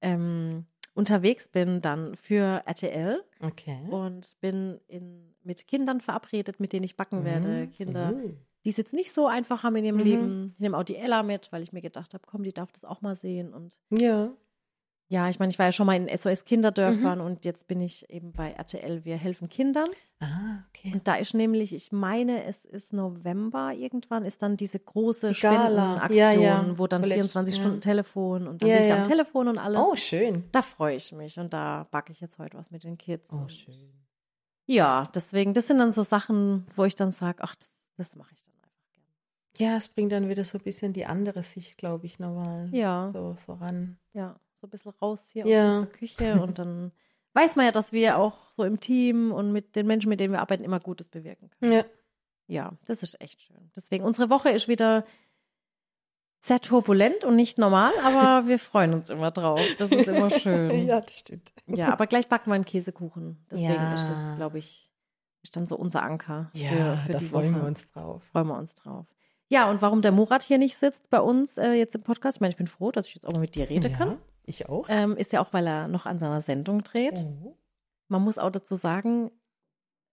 [0.00, 3.78] ähm, unterwegs bin dann für RTL Okay.
[3.90, 7.48] und bin in, mit Kindern verabredet, mit denen ich backen werde.
[7.66, 7.70] Mhm.
[7.70, 8.30] Kinder, Oh.
[8.64, 10.02] Die es jetzt nicht so einfach haben in ihrem Mhm.
[10.02, 10.52] Leben.
[10.54, 12.84] Ich nehme auch die Ella mit, weil ich mir gedacht habe, komm, die darf das
[12.84, 13.54] auch mal sehen.
[13.54, 14.30] Und Ja.
[15.08, 16.46] ja, ich meine, ich war ja schon mal in SOS Mhm.
[16.46, 19.04] Kinderdörfern und jetzt bin ich eben bei RTL.
[19.04, 19.88] Wir helfen Kindern.
[20.20, 20.90] Ah, okay.
[20.92, 25.32] Und da ist nämlich, ich meine, es ist November irgendwann, ist dann diese große.
[25.32, 26.78] Spendenaktion, Ja, ja.
[26.78, 27.62] wo dann Vielleicht, 24 ja.
[27.62, 29.80] Stunden Telefon und dann Ja, bin ich da am Telefon und alles.
[29.80, 30.44] Oh, schön.
[30.50, 33.30] Da freue ich mich und da backe ich jetzt heute was mit den Kids.
[33.32, 33.92] Oh, schön.
[34.66, 38.32] Ja, deswegen, das sind dann so Sachen, wo ich dann sage, ach, das, das mache
[38.34, 39.06] ich dann einfach gerne.
[39.72, 43.10] Ja, es bringt dann wieder so ein bisschen die andere Sicht, glaube ich, nochmal Ja,
[43.12, 43.98] so, so ran.
[44.14, 45.68] ja, so ein bisschen raus hier Ja.
[45.70, 46.92] aus unserer Küche und dann
[47.34, 50.32] weiß man ja, dass wir auch so im Team und mit den Menschen, mit denen
[50.32, 51.72] wir arbeiten, immer Gutes bewirken können.
[51.72, 51.84] Ja.
[52.50, 53.70] Ja, das ist echt schön.
[53.76, 55.04] Deswegen, unsere Woche ist wieder
[56.40, 59.60] sehr turbulent und nicht normal, aber wir freuen uns immer drauf.
[59.78, 60.70] Das ist immer schön.
[60.86, 61.52] ja, das stimmt.
[61.66, 63.44] Ja, aber gleich backen wir einen Käsekuchen.
[63.50, 63.92] Deswegen Ja.
[63.92, 64.90] ist das, glaube ich,
[65.42, 67.62] ist dann so unser Anker Ja, für, für da die freuen Woche.
[67.62, 68.22] wir uns drauf.
[68.32, 69.06] Freuen wir uns drauf.
[69.48, 72.40] Ja, und warum der Murat hier nicht sitzt bei uns äh, jetzt im Podcast, ich
[72.40, 74.68] meine, ich bin froh, dass ich jetzt auch mal mit dir reden kann, Ja, ich
[74.68, 74.86] auch.
[74.90, 77.24] ähm, ist ja auch, weil er noch an seiner Sendung dreht.
[77.42, 77.56] Oh.
[78.08, 79.30] Man muss auch dazu sagen,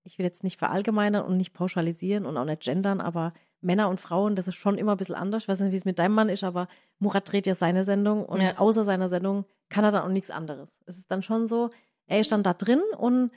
[0.04, 4.00] ich will jetzt nicht verallgemeinern und nicht pauschalisieren und auch nicht gendern, aber Männer und
[4.00, 5.44] Frauen, das ist schon immer ein bisschen anders.
[5.44, 6.68] Ich weiß nicht, wie es mit deinem Mann ist, aber
[7.00, 8.58] Murat dreht ja seine Sendung und Ja.
[8.60, 10.78] außer seiner Sendung kann er dann auch nichts anderes.
[10.86, 11.72] Es ist dann schon so,
[12.06, 13.32] er ist dann da drin und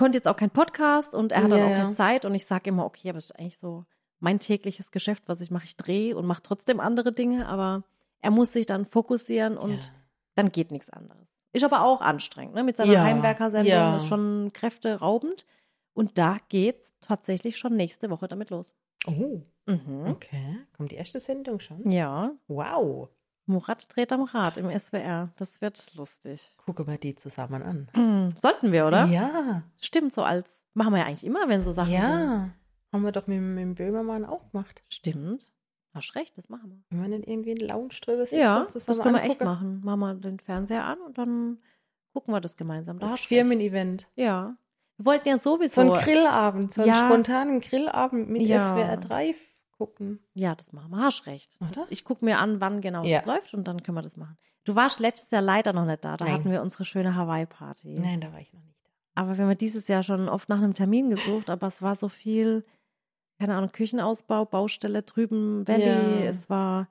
[0.00, 1.88] konnte jetzt auch kein Podcast und er hat dann Ja, auch ja.
[1.90, 3.84] die Zeit und ich sage immer, okay, aber das ist eigentlich so
[4.18, 5.64] mein tägliches Geschäft, was ich mache.
[5.66, 7.84] Ich drehe und mache trotzdem andere Dinge, aber
[8.20, 9.90] er muss sich dann fokussieren und ja.
[10.34, 11.36] dann geht nichts anderes.
[11.52, 12.62] Ist aber auch anstrengend, ne?
[12.64, 13.96] Mit seiner Ja, Heimwerkersendung ja.
[13.96, 15.46] ist schon kräfteraubend.
[15.94, 18.72] Und da geht's tatsächlich schon nächste Woche damit los.
[19.06, 20.06] Oh, Mhm.
[20.06, 20.58] okay.
[20.76, 21.90] Kommt die erste Sendung schon?
[21.90, 23.08] Ja, Wow.
[23.46, 25.30] Murat dreht am Rad im SWR.
[25.36, 26.54] Das wird lustig.
[26.64, 27.88] Gucken wir die zusammen an.
[27.94, 29.06] Hm, sollten wir, oder?
[29.06, 29.62] Ja.
[29.80, 30.48] Stimmt, so als.
[30.74, 32.00] Machen wir ja eigentlich immer, wenn so Sachen sind.
[32.00, 32.50] Ja.
[32.92, 34.82] Haben wir doch mit, mit dem Böhmermann auch gemacht.
[34.88, 35.52] Stimmt.
[35.92, 36.84] Hast recht, das machen wir.
[36.90, 39.40] Wenn wir nicht irgendwie einen Lounge drüber sitzen Ja, und das zusammen können wir echt
[39.40, 39.80] machen.
[39.84, 41.58] Machen wir den Fernseher an und dann
[42.12, 43.00] gucken wir das gemeinsam.
[43.00, 43.18] Da Das.
[43.20, 44.06] Firmen-Event.
[44.14, 44.56] Ja.
[44.98, 45.82] Wir wollten ja sowieso.
[45.82, 46.94] So ein Grillabend, so einen Ja.
[47.08, 48.60] spontanen Grillabend mit Ja.
[48.60, 49.34] SWR 3
[49.86, 50.20] gucken.
[50.34, 50.98] Ja, das machen wir.
[50.98, 51.58] Hast recht.
[51.60, 51.86] Oder?
[51.88, 53.18] Ich gucke mir an, wann genau Ja.
[53.18, 54.36] das läuft und dann können wir das machen.
[54.64, 56.16] Du warst letztes Jahr leider noch nicht da.
[56.18, 56.34] Da Nein.
[56.34, 57.98] hatten wir unsere schöne Hawaii-Party.
[57.98, 58.90] Nein, da war ich noch nicht da.
[59.14, 62.08] Aber wir haben dieses Jahr schon oft nach einem Termin gesucht, aber es war so
[62.10, 62.64] viel,
[63.38, 65.86] keine Ahnung, Küchenausbau, Baustelle drüben, Valley.
[66.24, 66.28] Ja.
[66.28, 66.88] Es war,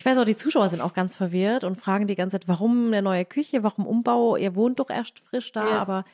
[0.00, 2.88] ich weiß auch, die Zuschauer sind auch ganz verwirrt und fragen die ganze Zeit, warum
[2.88, 4.36] eine neue Küche, warum Umbau?
[4.36, 5.80] Ihr wohnt doch erst frisch da, Ja.
[5.80, 6.04] aber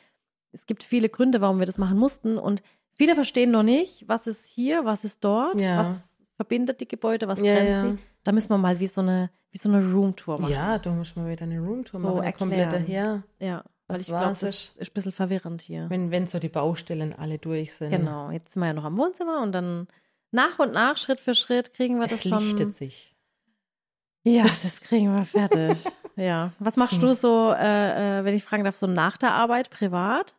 [0.53, 2.63] es gibt viele Gründe, warum wir das machen mussten und
[3.03, 5.79] viele verstehen noch nicht, was ist hier, was ist dort, Ja.
[5.79, 8.05] was verbindet die Gebäude, was Ja, trennt sie.
[8.25, 10.53] Da müssen wir mal wie so eine, wie so eine Roomtour machen.
[10.53, 12.19] Ja, du musst mal wieder eine Roomtour So machen.
[12.19, 12.71] eine erklären.
[12.71, 13.65] komplette, ja.
[13.89, 15.87] Weil ich glaube, das ist ein bisschen verwirrend hier.
[15.91, 17.91] Wenn, wenn so die Baustellen alle durch sind.
[17.91, 19.89] Genau, jetzt sind wir ja noch am Wohnzimmer und dann
[20.31, 22.39] nach und nach, Schritt für Schritt, kriegen wir Es das schon.
[22.39, 23.15] lichtet sich.
[24.25, 25.77] Ja, das kriegen wir fertig.
[26.17, 26.53] ja.
[26.61, 29.69] Was machst du muss- so, äh, äh, wenn ich fragen darf, so nach der Arbeit,
[29.71, 30.37] privat?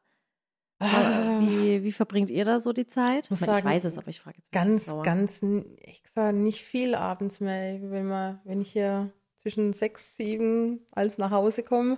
[0.84, 3.30] Ah, Wie, wie verbringt ihr da so die Zeit?
[3.30, 5.42] muss ich, meine, ich sagen, weiß es, aber ich frage jetzt ganz, ganz,
[5.86, 7.80] ich sag nicht viel abends mehr.
[7.82, 11.98] Wenn, man, wenn ich hier zwischen sechs, sieben als nach Hause komme,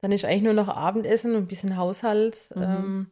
[0.00, 2.50] dann ist eigentlich nur noch Abendessen und ein bisschen Haushalt.
[2.54, 2.62] Mhm.
[2.62, 3.06] Ähm,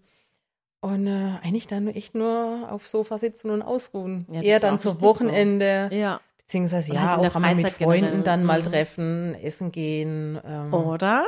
[0.80, 4.26] und äh, eigentlich dann echt nur auf Sofa sitzen und ausruhen.
[4.30, 5.06] Ja, Eher dann auch zu richtig so.
[5.14, 5.90] Wochenende.
[5.92, 6.20] Ja.
[6.38, 8.22] Beziehungsweise Und ja, halt in der auch einmal mit Freunden generell.
[8.22, 8.64] dann mal Mhm.
[8.64, 10.40] treffen, essen gehen.
[10.46, 11.26] Ähm, Oder?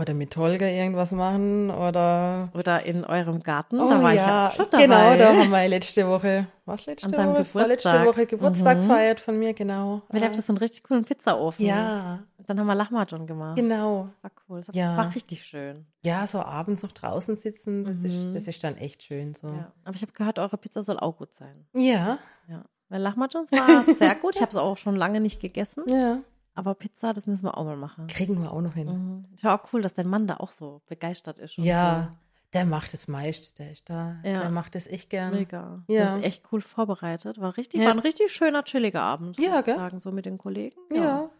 [0.00, 1.70] Oder mit Holger irgendwas machen.
[1.70, 3.80] Oder Oder in eurem Garten.
[3.80, 5.16] Oh da war ja, ich ja schon genau, dabei.
[5.18, 7.44] da haben wir letzte Woche, was letzte An Woche?
[7.44, 8.06] Geburtstag.
[8.06, 8.82] Woche Geburtstag Mhm.
[8.82, 10.02] gefeiert von mir, genau.
[10.10, 11.64] Wir haben das so einen richtig coolen Pizzaofen.
[11.64, 13.56] ja, Dann haben wir Lahmacun gemacht.
[13.56, 14.06] genau.
[14.06, 14.62] Das war cool.
[14.66, 14.96] Das Ja.
[14.96, 15.86] war richtig schön.
[16.04, 18.34] Ja, so abends noch draußen sitzen, das, ist, Mhm.
[18.34, 19.46] das ist dann echt schön so.
[19.48, 19.72] Ja.
[19.84, 21.64] Aber ich habe gehört, eure Pizza soll auch gut sein.
[21.74, 22.18] Ja,
[22.48, 22.64] Ja.
[22.88, 24.36] Weil Lahmacun war sehr gut.
[24.36, 25.84] Ich habe es auch schon lange nicht gegessen.
[25.86, 26.18] ja.
[26.56, 28.06] Aber Pizza, das müssen wir auch mal machen.
[28.08, 28.88] Kriegen wir auch noch hin.
[28.88, 29.24] Mhm.
[29.36, 31.56] Ich war auch cool, dass dein Mann da auch so begeistert ist.
[31.58, 32.12] Ja,
[32.52, 34.40] der macht das meiste, der ist da, Ja.
[34.40, 35.08] der macht das echt So.
[35.10, 35.32] gern.
[35.34, 35.84] Mega.
[35.86, 36.04] Ja.
[36.04, 37.38] Du hast echt cool vorbereitet.
[37.40, 37.86] War richtig, Ja.
[37.86, 39.38] war ein richtig schöner, chilliger Abend.
[39.38, 39.76] Ja, gell?
[39.76, 40.80] sagen, so mit den Kollegen.
[40.92, 41.30] Ja.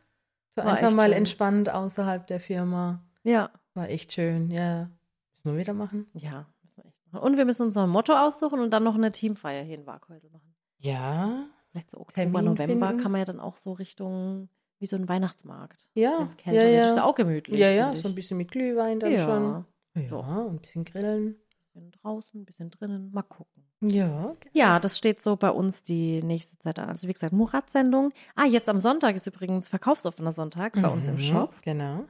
[0.54, 1.18] So War einfach mal schön.
[1.18, 3.02] entspannt außerhalb der Firma.
[3.24, 3.50] Ja.
[3.74, 4.90] War echt schön, ja.
[5.32, 6.06] Müssen wir wieder machen?
[6.14, 7.24] Ja, müssen wir echt machen.
[7.24, 9.86] Und wir müssen uns noch ein Motto aussuchen und dann noch eine Teamfeier hier in
[9.86, 10.54] Waghäusel machen.
[10.78, 13.02] Ja, Vielleicht so Oktober, Termin November finden.
[13.02, 14.48] kann man ja dann auch so Richtung,
[14.78, 15.86] wie so ein Weihnachtsmarkt.
[15.94, 16.16] ja.
[16.18, 16.84] Wenn es kälter ja, wird.
[16.86, 17.04] Ist ja ja.
[17.04, 17.58] auch gemütlich.
[17.58, 19.24] Ja, ja, so ein bisschen mit Glühwein dann ja.
[19.24, 19.64] schon.
[19.94, 21.36] Ja, und ein bisschen grillen.
[21.72, 23.10] Bisschen draußen, ein bisschen drinnen.
[23.12, 23.64] Mal gucken.
[23.80, 26.88] Ja, Ja, das steht so bei uns die nächste Zeit an.
[26.88, 28.12] Also wie gesagt, Murat-Sendung.
[28.34, 31.62] Ah, jetzt am Sonntag ist übrigens verkaufsoffener Sonntag bei uns im Mhm, Shop.
[31.62, 32.04] Genau.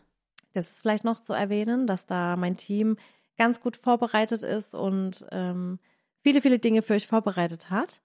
[0.53, 2.97] Das ist vielleicht noch zu erwähnen, dass da mein Team
[3.37, 5.79] ganz gut vorbereitet ist und ähm,
[6.23, 8.01] viele, viele Dinge für euch vorbereitet hat.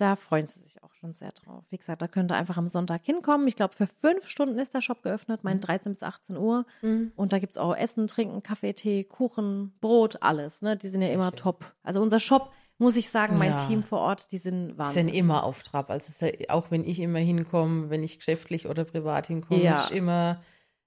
[0.00, 1.62] Da freuen sie sich auch schon sehr drauf.
[1.68, 3.46] Wie gesagt, da könnt ihr einfach am Sonntag hinkommen.
[3.48, 6.64] Ich glaube, für fünf Stunden ist der Shop geöffnet, mein 13 bis 18 Uhr.
[6.80, 7.12] Mhm.
[7.16, 10.62] Und da gibt's auch Essen, Trinken, Kaffee, Tee, Kuchen, Brot, alles.
[10.62, 10.76] Ne?
[10.78, 11.36] Die sind ja immer schön.
[11.36, 11.72] top.
[11.82, 13.56] Also unser Shop, muss ich sagen, mein Ja.
[13.66, 15.08] Team vor Ort, die sind Sind Wahnsinn.
[15.08, 15.90] immer auf Trab.
[15.90, 19.62] Also es ist ja, auch wenn ich immer hinkomme, wenn ich geschäftlich oder privat hinkomme,
[19.62, 19.80] Ja.
[19.80, 20.40] ist immer,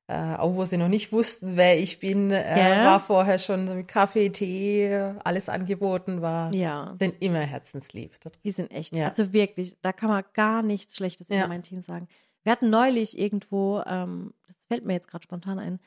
[0.08, 2.86] äh, auch wo sie noch nicht wussten, wer ich bin, äh, Gell?
[2.86, 6.54] war vorher schon Kaffee, Tee, alles angeboten war.
[6.54, 8.13] Ja, Sind immer herzenslieb.
[8.44, 8.94] Die sind echt.
[8.96, 9.08] Ja.
[9.08, 11.48] Also wirklich, da kann man gar nichts Schlechtes über Ja.
[11.48, 12.08] mein Team sagen.
[12.44, 15.80] Wir hatten neulich irgendwo, ähm, das fällt mir jetzt gerade spontan ein,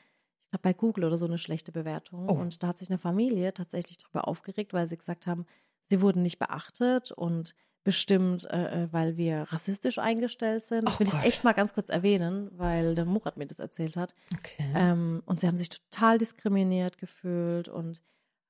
[0.45, 2.27] ich glaube bei Google oder so eine schlechte Bewertung.
[2.29, 2.33] Oh.
[2.33, 5.45] Und da hat sich eine Familie tatsächlich darüber aufgeregt, weil sie gesagt haben,
[5.85, 7.53] sie wurden nicht beachtet und
[7.87, 10.85] bestimmt, äh, äh, weil wir rassistisch eingestellt sind.
[10.85, 11.23] Das Ach will ich Gott.
[11.23, 14.13] echt mal ganz kurz erwähnen, weil der Murat mir das erzählt hat.
[14.37, 14.65] Okay.
[14.75, 18.03] Ähm, und sie haben sich total diskriminiert gefühlt und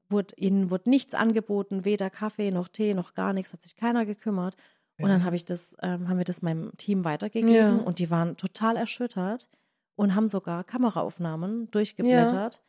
[0.10, 4.08] wurde, ihnen wurde nichts angeboten, weder Kaffee noch Tee noch gar nichts, hat sich keiner
[4.08, 4.56] gekümmert.
[5.00, 5.14] Und Ja.
[5.16, 7.76] dann habe ich das, ähm, haben wir das meinem Team weitergegeben Ja.
[7.76, 9.48] und die waren total erschüttert
[9.96, 12.64] und haben sogar Kameraaufnahmen durchgeblättert.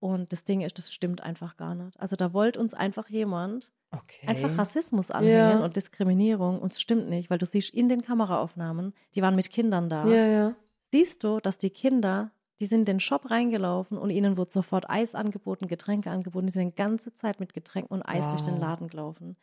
[0.00, 2.00] Und das Ding ist, das stimmt einfach gar nicht.
[2.00, 4.26] Also da wollte uns einfach jemand okay.
[4.26, 5.64] einfach Rassismus anhängen Ja.
[5.64, 9.50] und Diskriminierung und es stimmt nicht, weil du siehst in den Kameraaufnahmen, die waren mit
[9.50, 10.54] Kindern da Ja, ja.
[10.90, 14.88] siehst du, dass die Kinder, die sind in den Shop reingelaufen und ihnen wurde sofort
[14.88, 16.46] Eis angeboten, Getränke angeboten.
[16.46, 18.32] Die sind die ganze Zeit mit Getränken und Eis Wow.
[18.32, 19.36] durch den Laden gelaufen.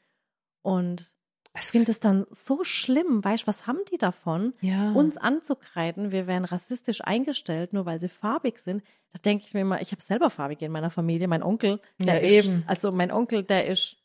[0.63, 1.13] Und
[1.59, 4.91] ich finde es dann so schlimm, weißt du, was haben die davon, ja.
[4.91, 8.83] uns anzukreiden, wir wären rassistisch eingestellt, nur weil sie farbig sind.
[9.13, 11.27] Da denke ich mir immer, ich habe selber farbige in meiner Familie.
[11.27, 12.63] Mein Onkel, der Ja, ist, eben.
[12.67, 13.97] also mein Onkel, der ist,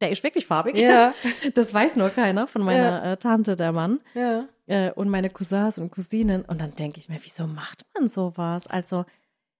[0.00, 0.76] der ist wirklich farbig.
[0.78, 1.14] Ja,
[1.54, 4.46] Das weiß nur keiner von meiner äh, Tante, der Mann ja.
[4.66, 6.44] äh, und meine Cousins und Cousinen.
[6.44, 8.66] Und dann denke ich mir, wieso macht man sowas?
[8.66, 9.04] Also,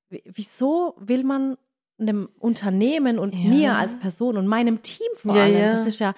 [0.09, 1.57] wieso will man
[1.99, 3.49] einem Unternehmen und Ja.
[3.49, 5.71] mir als Person und meinem Team vor Ja, allem, ja.
[5.71, 6.15] das ist ja,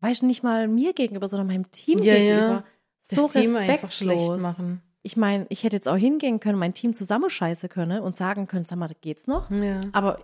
[0.00, 2.64] weißt du, nicht mal mir gegenüber, sondern meinem Team Ja, gegenüber, ja.
[3.02, 4.40] so das Team einfach schlecht respektlos.
[4.40, 4.82] machen.
[5.02, 8.66] Ich meine, ich hätte jetzt auch hingehen können, mein Team zusammenscheißen können und sagen können,
[8.66, 9.50] sag mal, geht's noch?
[9.50, 9.80] Ja.
[9.92, 10.20] Aber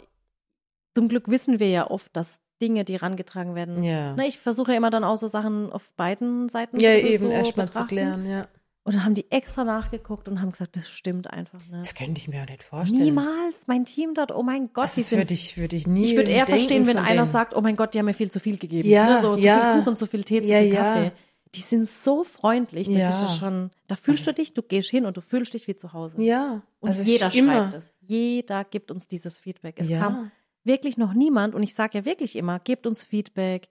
[0.95, 3.83] zum Glück wissen wir ja oft, dass Dinge, die rangetragen werden.
[3.83, 4.15] Ja.
[4.17, 7.13] Na, ich versuche ja immer dann auch so Sachen auf beiden Seiten Ja, ein bisschen
[7.15, 8.47] eben so erstmal zu klären, ja.
[8.87, 11.73] Und dann haben die extra nachgeguckt und haben gesagt, das stimmt einfach nicht.
[11.81, 13.03] Das könnte ich mir auch nicht vorstellen.
[13.03, 16.05] Niemals, mein Team dort, oh mein Gott, Das würde ich, würde ich nie.
[16.05, 17.27] Ich würde eher verstehen, wenn einer denen.
[17.33, 18.89] sagt, oh mein Gott, die haben mir viel zu viel gegeben.
[18.89, 19.21] Ja, ne?
[19.21, 19.73] So zu ja.
[19.75, 20.83] viel Kuchen, zu viel Tee, zu Ja, viel ja.
[20.83, 21.13] Kaffee.
[21.57, 23.11] Die sind so freundlich, das Ja.
[23.11, 25.75] ist ja schon, da fühlst du dich, du gehst hin und du fühlst dich wie
[25.75, 26.23] zu Hause.
[26.23, 26.63] Ja.
[26.79, 27.93] Und also jeder schreibt es.
[28.03, 29.77] Jeder gibt uns dieses Feedback.
[29.81, 29.99] Es Ja.
[29.99, 30.31] kam
[30.63, 33.69] wirklich noch niemand, und ich sage ja wirklich immer, gebt uns Feedback,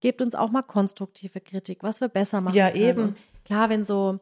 [0.00, 2.82] gebt uns auch mal konstruktive Kritik, was wir besser machen Ja, können.
[2.84, 3.02] eben.
[3.02, 4.18] Und klar, wenn so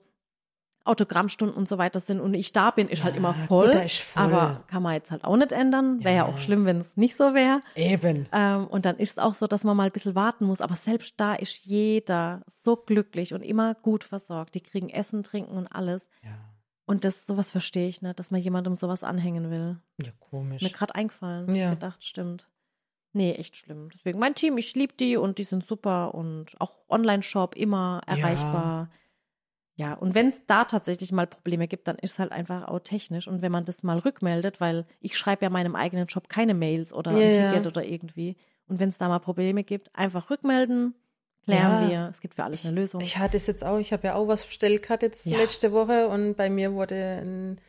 [0.86, 3.70] Autogrammstunden und so weiter sind und ich da bin, ist halt Ja, immer gut, voll.
[3.84, 4.22] ist voll.
[4.22, 6.02] Aber kann man jetzt halt auch nicht ändern.
[6.04, 6.26] Wäre ja.
[6.26, 6.32] Ja.
[6.32, 7.60] auch schlimm, wenn es nicht so wäre.
[7.74, 8.26] Eben.
[8.32, 10.60] Ähm, und dann ist es auch so, dass man mal ein bisschen warten muss.
[10.60, 14.54] Aber selbst da ist jeder so glücklich und immer gut versorgt.
[14.54, 16.08] Die kriegen Essen, Trinken und alles.
[16.22, 16.30] Ja.
[16.86, 19.76] Und das sowas verstehe ich nicht, dass man jemandem sowas anhängen will.
[20.00, 20.62] Ja, komisch.
[20.62, 21.52] Mir gerade eingefallen.
[21.54, 21.70] Ja.
[21.70, 22.48] gedacht, stimmt.
[23.12, 23.88] Nee, echt schlimm.
[23.94, 28.88] Deswegen mein Team, ich liebe die und die sind super und auch Online-Shop immer erreichbar.
[28.92, 28.96] Ja,
[29.98, 33.28] und wenn es da tatsächlich mal Probleme gibt, dann ist es halt einfach auch technisch.
[33.28, 36.92] Und wenn man das mal rückmeldet, weil ich schreibe ja meinem eigenen Job keine Mails
[36.94, 37.50] oder ein Ja, ja.
[37.50, 38.36] Ticket oder irgendwie.
[38.68, 40.94] Und wenn es da mal Probleme gibt, einfach rückmelden,
[41.44, 41.88] klären Ja.
[41.90, 42.08] wir.
[42.10, 43.00] Es gibt für alles eine Lösung.
[43.02, 45.36] Ich hatte es jetzt auch, ich habe ja auch was bestellt gerade jetzt Ja.
[45.36, 47.60] letzte Woche und bei mir wurde ein,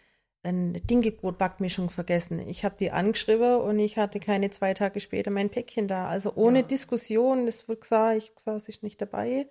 [0.44, 2.40] eine Dinkelbrot-Backmischung vergessen.
[2.48, 6.08] Ich habe die angeschrieben und ich hatte keine zwei Tage später mein Päckchen da.
[6.08, 6.66] Also ohne Ja.
[6.66, 9.48] Diskussion, es wird gesagt, ich gesagt, es ist nicht dabei.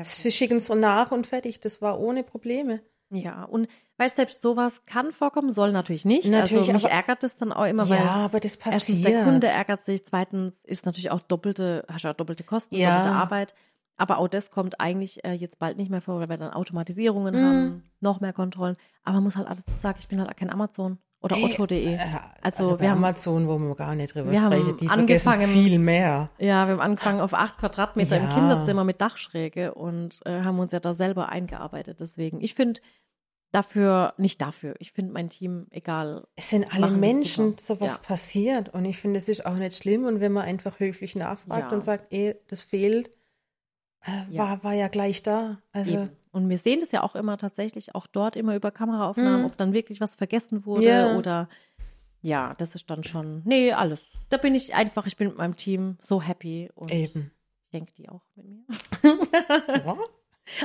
[0.00, 1.60] Sie schicken es nach und fertig.
[1.60, 2.80] Das war ohne Probleme.
[3.10, 6.30] Ja, und weißt selbst sowas kann vorkommen, soll natürlich nicht.
[6.30, 8.74] Natürlich, also mich aber- ärgert es dann auch immer, weil ja, aber das passiert.
[8.74, 12.74] erstens der Kunde ärgert sich, zweitens ist natürlich auch doppelte, hast ja auch doppelte Kosten,
[12.74, 12.96] Ja.
[13.02, 13.54] doppelte Arbeit.
[13.98, 17.34] Aber auch das kommt eigentlich äh, jetzt bald nicht mehr vor, weil wir dann Automatisierungen
[17.34, 17.44] Mhm.
[17.46, 18.76] haben, noch mehr Kontrollen.
[19.04, 21.44] Aber man muss halt alles zu sagen, ich bin halt auch kein Amazon oder Hey,
[21.44, 21.94] Otto.de.
[21.94, 21.98] Äh,
[22.42, 25.48] Also, also, wir haben- Amazon, wo wir gar nicht drüber wir haben sprechen, die angefangen-
[25.48, 26.30] viel mehr.
[26.38, 28.34] Ja, wir haben angefangen auf acht Quadratmeter im Ja.
[28.34, 32.00] Kinderzimmer mit Dachschräge und äh, haben uns ja da selber eingearbeitet.
[32.00, 32.80] Deswegen, ich finde
[33.52, 36.26] dafür, nicht dafür, ich finde mein Team egal.
[36.36, 38.00] Es sind alle Menschen, sowas Ja.
[38.02, 38.70] passiert.
[38.70, 40.04] Und ich finde, es ist auch nicht schlimm.
[40.06, 41.76] Und wenn man einfach höflich nachfragt Ja.
[41.76, 43.10] und sagt, eh, das fehlt,
[44.04, 45.58] äh, war, war ja gleich da.
[45.72, 46.10] Also, Eben.
[46.32, 49.46] Und wir sehen das ja auch immer tatsächlich, auch dort immer über Kameraaufnahmen, Mhm.
[49.46, 51.16] ob dann wirklich was vergessen wurde Ja.
[51.16, 51.48] oder
[52.22, 54.02] ja, das ist dann schon, nee, alles.
[54.30, 57.30] Da bin ich einfach, ich bin mit meinem Team so happy und eben.
[57.72, 58.64] denke die auch mit mir.
[59.84, 59.96] Ja.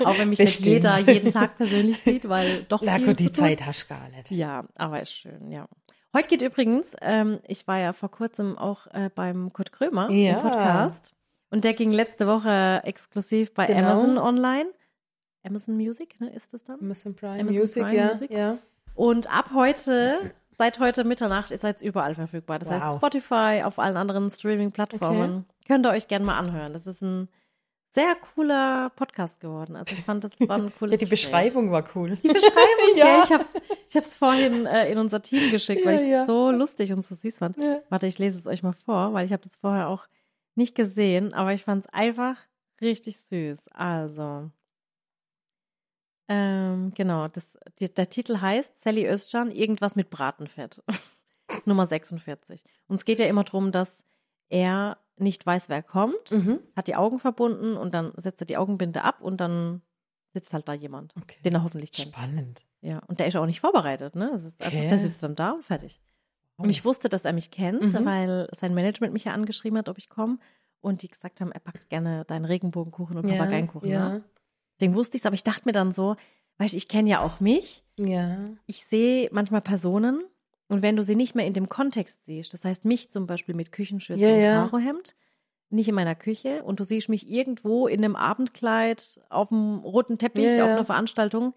[0.06, 3.32] auch wenn mich nicht jeder jeden Tag persönlich sieht, weil doch viel gut, die.
[3.32, 4.32] Zeit hast gar nicht.
[4.32, 5.68] Ja, aber ist schön, ja.
[6.16, 10.38] Heute geht übrigens, ähm, ich war ja vor kurzem auch äh, beim Kurt Krömer Ja.
[10.38, 11.14] im Podcast
[11.52, 13.80] und der ging letzte Woche exklusiv bei Genau.
[13.92, 14.70] Amazon online.
[15.48, 16.80] Amazon Music, ne, ist das dann?
[16.80, 18.08] Amazon Prime Amazon Music, Prime ja.
[18.08, 18.32] Music.
[18.32, 18.58] ja.
[18.96, 20.20] Und ab heute,
[20.58, 22.60] seit heute Mitternacht, ist jetzt überall verfügbar.
[22.60, 22.98] Das heißt Wow.
[22.98, 25.46] Spotify, auf allen anderen Streaming-Plattformen.
[25.68, 26.74] Könnt ihr euch gerne mal anhören.
[26.74, 27.28] Das ist ein
[27.90, 29.76] sehr cooler Podcast geworden.
[29.76, 31.32] Also ich fand, das war ein cooles Ja, die Gespräch.
[31.32, 32.16] Beschreibung war cool.
[32.18, 33.06] Die Beschreibung, ja.
[33.08, 33.24] Ja.
[33.24, 33.54] Ich hab's,
[33.90, 36.18] ich hab's vorhin äh, in unser Team geschickt, weil Ja, ich ja.
[36.20, 37.58] das so lustig und so süß fand.
[37.58, 37.80] Ja.
[37.90, 40.08] Warte, ich lese es euch mal vor, weil ich habe das vorher auch
[40.56, 42.36] nicht gesehen, aber ich fand es einfach
[42.82, 43.68] richtig süß.
[43.70, 44.50] Also,
[46.28, 50.82] ähm, genau, das, die, der Titel heißt Sally Özcan, irgendwas mit Bratenfett.
[51.66, 52.64] Nummer 46.
[52.88, 54.04] Und es geht ja immer darum, dass
[54.50, 56.60] er nicht weiß, wer kommt, Mhm.
[56.76, 59.82] hat die Augen verbunden und dann setzt er die Augenbinde ab und dann
[60.34, 61.38] sitzt halt da jemand, Okay.
[61.44, 62.10] den er hoffentlich kennt.
[62.14, 62.62] Spannend.
[62.82, 64.30] Ja, und der ist auch nicht vorbereitet, ne?
[64.32, 64.90] Das ist einfach, Okay.
[64.90, 66.00] der sitzt dann da und fertig.
[66.58, 66.64] Oh.
[66.64, 68.06] Und ich wusste, dass er mich kennt, Mhm.
[68.06, 70.38] weil sein Management mich ja angeschrieben hat, ob ich komme.
[70.82, 73.90] Und die gesagt haben, er packt gerne deinen Regenbogenkuchen und ja, Papageienkuchen.
[73.90, 74.10] ja.
[74.10, 74.24] Ne?
[74.80, 76.16] Deswegen wusste ich es, aber ich dachte mir dann so,
[76.58, 77.84] weißt du, ich kenne ja auch mich.
[77.98, 78.40] Ja.
[78.66, 80.24] Ich sehe manchmal Personen
[80.68, 83.56] und wenn du sie nicht mehr in dem Kontext siehst, das heißt mich zum Beispiel
[83.56, 84.64] mit Küchenschürze Ja, und ja.
[84.64, 85.16] Karohemd,
[85.70, 90.18] nicht in meiner Küche und du siehst mich irgendwo in einem Abendkleid auf dem roten
[90.18, 90.66] Teppich ja.
[90.66, 91.54] auf einer Veranstaltung,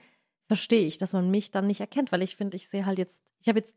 [0.46, 3.22] verstehe ich, dass man mich dann nicht erkennt, weil ich finde, ich sehe halt jetzt,
[3.40, 3.74] ich habe jetzt,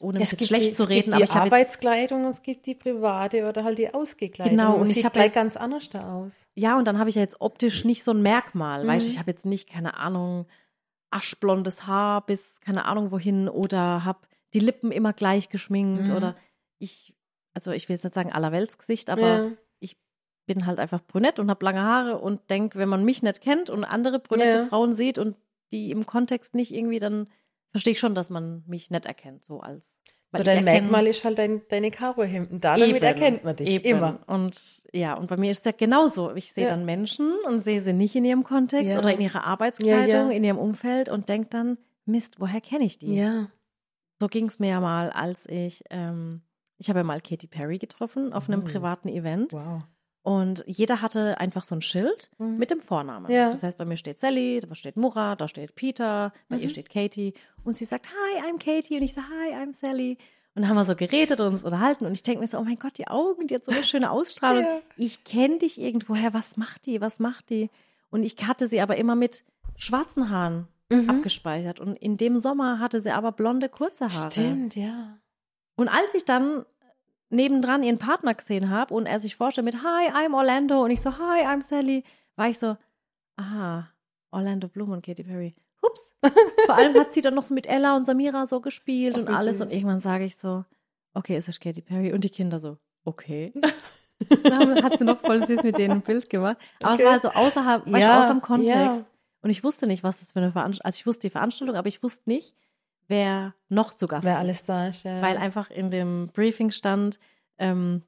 [0.00, 2.24] ohne Es gibt schlecht die, zu es reden, gibt aber die ich habe jetzt, Arbeitskleidung,
[2.26, 4.56] es gibt die private oder halt die Ausgekleidung.
[4.56, 6.46] Genau, und und ich sieht hab gleich ganz anders da aus.
[6.54, 9.12] ja, und dann habe ich ja jetzt optisch nicht so ein Merkmal, weißt du, Mhm.
[9.14, 10.46] ich habe jetzt nicht, keine Ahnung,
[11.10, 14.20] aschblondes Haar bis keine Ahnung wohin oder habe
[14.52, 16.14] die Lippen immer gleich geschminkt Mhm.
[16.16, 16.36] oder
[16.78, 17.14] ich,
[17.52, 19.50] also ich will jetzt nicht sagen allerweltsgesicht, aber ja.
[20.46, 23.70] bin halt einfach brünett und habe lange Haare und denke, wenn man mich nicht kennt
[23.70, 24.66] und andere brünette Ja.
[24.66, 25.36] Frauen sieht und
[25.72, 27.28] die im Kontext nicht irgendwie, dann
[27.74, 30.00] verstehe ich schon, dass man mich nicht erkennt, so als
[30.32, 33.68] So ich dein Merkmal ist halt dein, deine Karohemden da, damit Eben, erkennt man dich
[33.68, 33.84] eben.
[33.98, 34.20] immer.
[34.28, 34.56] Und
[34.92, 36.32] ja, und bei mir ist es ja genauso.
[36.36, 36.70] Ich sehe Ja.
[36.70, 38.98] dann Menschen und sehe sie nicht in ihrem Kontext Ja.
[38.98, 42.98] oder in ihrer Arbeitskleidung, Ja, in ihrem Umfeld und denke dann, Mist, woher kenne ich
[42.98, 43.16] die?
[43.16, 43.48] Ja.
[44.20, 46.42] So ging es mir ja mal, als ich, ähm,
[46.78, 48.64] ich habe ja mal Katy Perry getroffen auf einem Oh.
[48.64, 49.82] privaten Event Wow.
[50.24, 52.56] Und jeder hatte einfach so ein Schild Mhm.
[52.58, 53.30] mit dem Vornamen.
[53.30, 53.50] Ja.
[53.50, 56.70] Das heißt, bei mir steht Sally, da steht Murat, da steht Peter, bei ihr Mhm.
[56.70, 60.18] steht Katie und sie sagt, hi, I'm Katie und ich sage, hi, I'm Sally.
[60.56, 62.64] Und dann haben wir so geredet und uns unterhalten und ich denke mir so, oh
[62.64, 64.64] mein Gott, die Augen, die hat so eine schöne Ausstrahlung.
[64.64, 64.80] Ja.
[64.96, 67.70] Ich kenne dich irgendwoher, was macht die, was macht die?
[68.10, 69.44] Und ich hatte sie aber immer mit
[69.76, 71.08] schwarzen Haaren Mhm.
[71.10, 74.30] abgespeichert und in dem Sommer hatte sie aber blonde, kurze Haare.
[74.30, 75.16] Stimmt, ja.
[75.76, 76.64] Und als ich dann
[77.30, 81.00] nebendran ihren Partner gesehen habe und er sich vorstellt mit Hi, I'm Orlando und ich
[81.00, 82.04] so Hi, I'm Sally,
[82.36, 82.76] war ich so,
[83.36, 83.88] aha,
[84.30, 85.54] Orlando Bloom und Katy Perry.
[85.82, 86.10] Hups.
[86.66, 89.28] Vor allem hat sie dann noch so mit Ella und Samira so gespielt Ach, und
[89.28, 89.66] alles süß.
[89.66, 90.64] und irgendwann sage ich so,
[91.14, 93.52] okay, es ist Katy Perry und die Kinder so, okay.
[94.44, 96.56] dann hat sie noch voll süß mit denen ein Bild gemacht.
[96.82, 97.02] Aber Okay.
[97.02, 98.70] es war also außerhalb, Ja, außer dem Kontext.
[98.72, 99.04] ja.
[99.42, 101.88] Und ich wusste nicht, was das für eine Veranstaltung, also ich wusste die Veranstaltung, aber
[101.88, 102.56] ich wusste nicht,
[103.08, 105.20] wer noch zu Gast Wer ist alles da ist, ja.
[105.22, 107.18] weil einfach in dem Briefing stand,
[107.58, 108.02] ähm,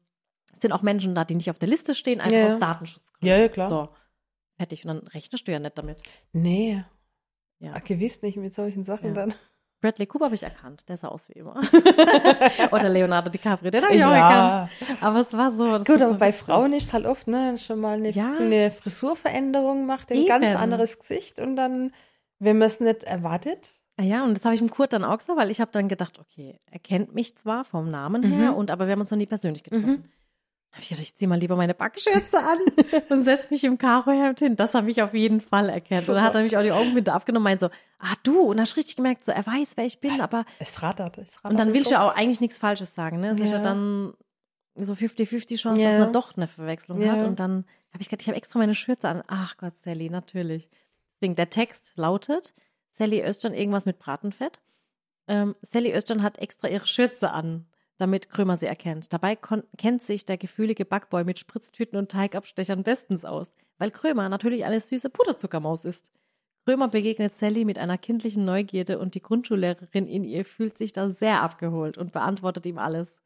[0.54, 2.58] es sind auch Menschen da, die nicht auf der Liste stehen, einfach Ja, aus ja.
[2.58, 3.28] Datenschutzgründen.
[3.28, 3.68] Ja, ja, klar.
[3.68, 3.88] So,
[4.56, 4.84] fertig.
[4.84, 6.02] Und dann rechnest du ja nicht damit.
[6.32, 6.82] Nee.
[7.58, 7.72] Ja.
[7.76, 9.12] Ach, gewiss nicht mit solchen Sachen Ja.
[9.14, 9.34] dann.
[9.82, 11.54] Bradley Cooper habe ich erkannt, der sah aus wie immer.
[12.72, 14.70] Oder Leonardo DiCaprio, den habe ich auch erkannt.
[15.02, 15.64] Aber es war so.
[15.84, 16.32] Gut, aber so bei.
[16.32, 18.36] Frauen ist halt oft, ne, schon mal eine, Ja.
[18.38, 20.26] eine Frisurveränderung macht ein Eben.
[20.26, 21.92] ganz anderes Gesicht und dann,
[22.38, 25.38] wenn man es nicht erwartet, Ja, und das habe ich dem Kurt dann auch gesagt,
[25.38, 28.56] weil ich habe dann gedacht, okay, er kennt mich zwar vom Namen her, Mhm.
[28.58, 29.90] und aber wir haben uns noch nie persönlich getroffen.
[29.90, 30.04] Mhm.
[30.72, 32.58] Hab ich gedacht, ich ziehe mal lieber meine Backschürze an
[33.08, 34.56] und setze mich im Karohemd hin.
[34.56, 36.06] Das habe ich auf jeden Fall erkannt.
[36.10, 38.58] Und dann hat er mich auch die Augenbinde abgenommen und meint so, ah du, und
[38.58, 41.50] dann hast richtig gemerkt, so, er weiß, wer ich bin, aber es rattert, es rattert.
[41.52, 43.30] Und dann willst du ja auch eigentlich nichts Falsches sagen, ne?
[43.30, 43.62] Es ist ja Ja.
[43.64, 44.12] dann
[44.74, 45.88] so 50-50 Chance, Ja.
[45.92, 47.12] dass man doch eine Verwechslung Ja.
[47.12, 47.22] hat.
[47.26, 49.22] Und dann habe ich gedacht, ich habe extra meine Schürze an.
[49.28, 50.68] Ach Gott, Sally, natürlich.
[51.14, 52.52] Deswegen, der Text lautet,
[52.96, 54.58] Sally Özcan irgendwas mit Bratenfett.
[55.28, 57.66] Ähm, Sally Özcan hat extra ihre Schürze an,
[57.98, 59.12] damit Krömer sie erkennt.
[59.12, 59.36] Dabei
[59.76, 64.80] kennt sich der gefühlige Backboy mit Spritztüten und Teigabstechern bestens aus, weil Krömer natürlich eine
[64.80, 66.10] süße Puderzuckermaus ist.
[66.64, 71.10] Krömer begegnet Sally mit einer kindlichen Neugierde und die Grundschullehrerin in ihr fühlt sich da
[71.10, 73.20] sehr abgeholt und beantwortet ihm alles.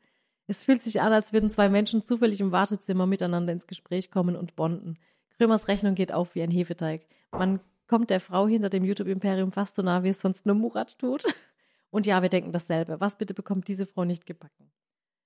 [0.49, 4.35] Es fühlt sich an, als würden zwei Menschen zufällig im Wartezimmer miteinander ins Gespräch kommen
[4.35, 4.99] und bonden.
[5.37, 7.07] Krömers Rechnung geht auf wie ein Hefeteig.
[7.31, 10.97] Man kommt der Frau hinter dem YouTube-Imperium fast so nah, wie es sonst nur Murat
[10.99, 11.25] tut.
[11.91, 13.01] Und ja, wir denken dasselbe.
[13.01, 14.71] Was bitte bekommt diese Frau nicht gebacken?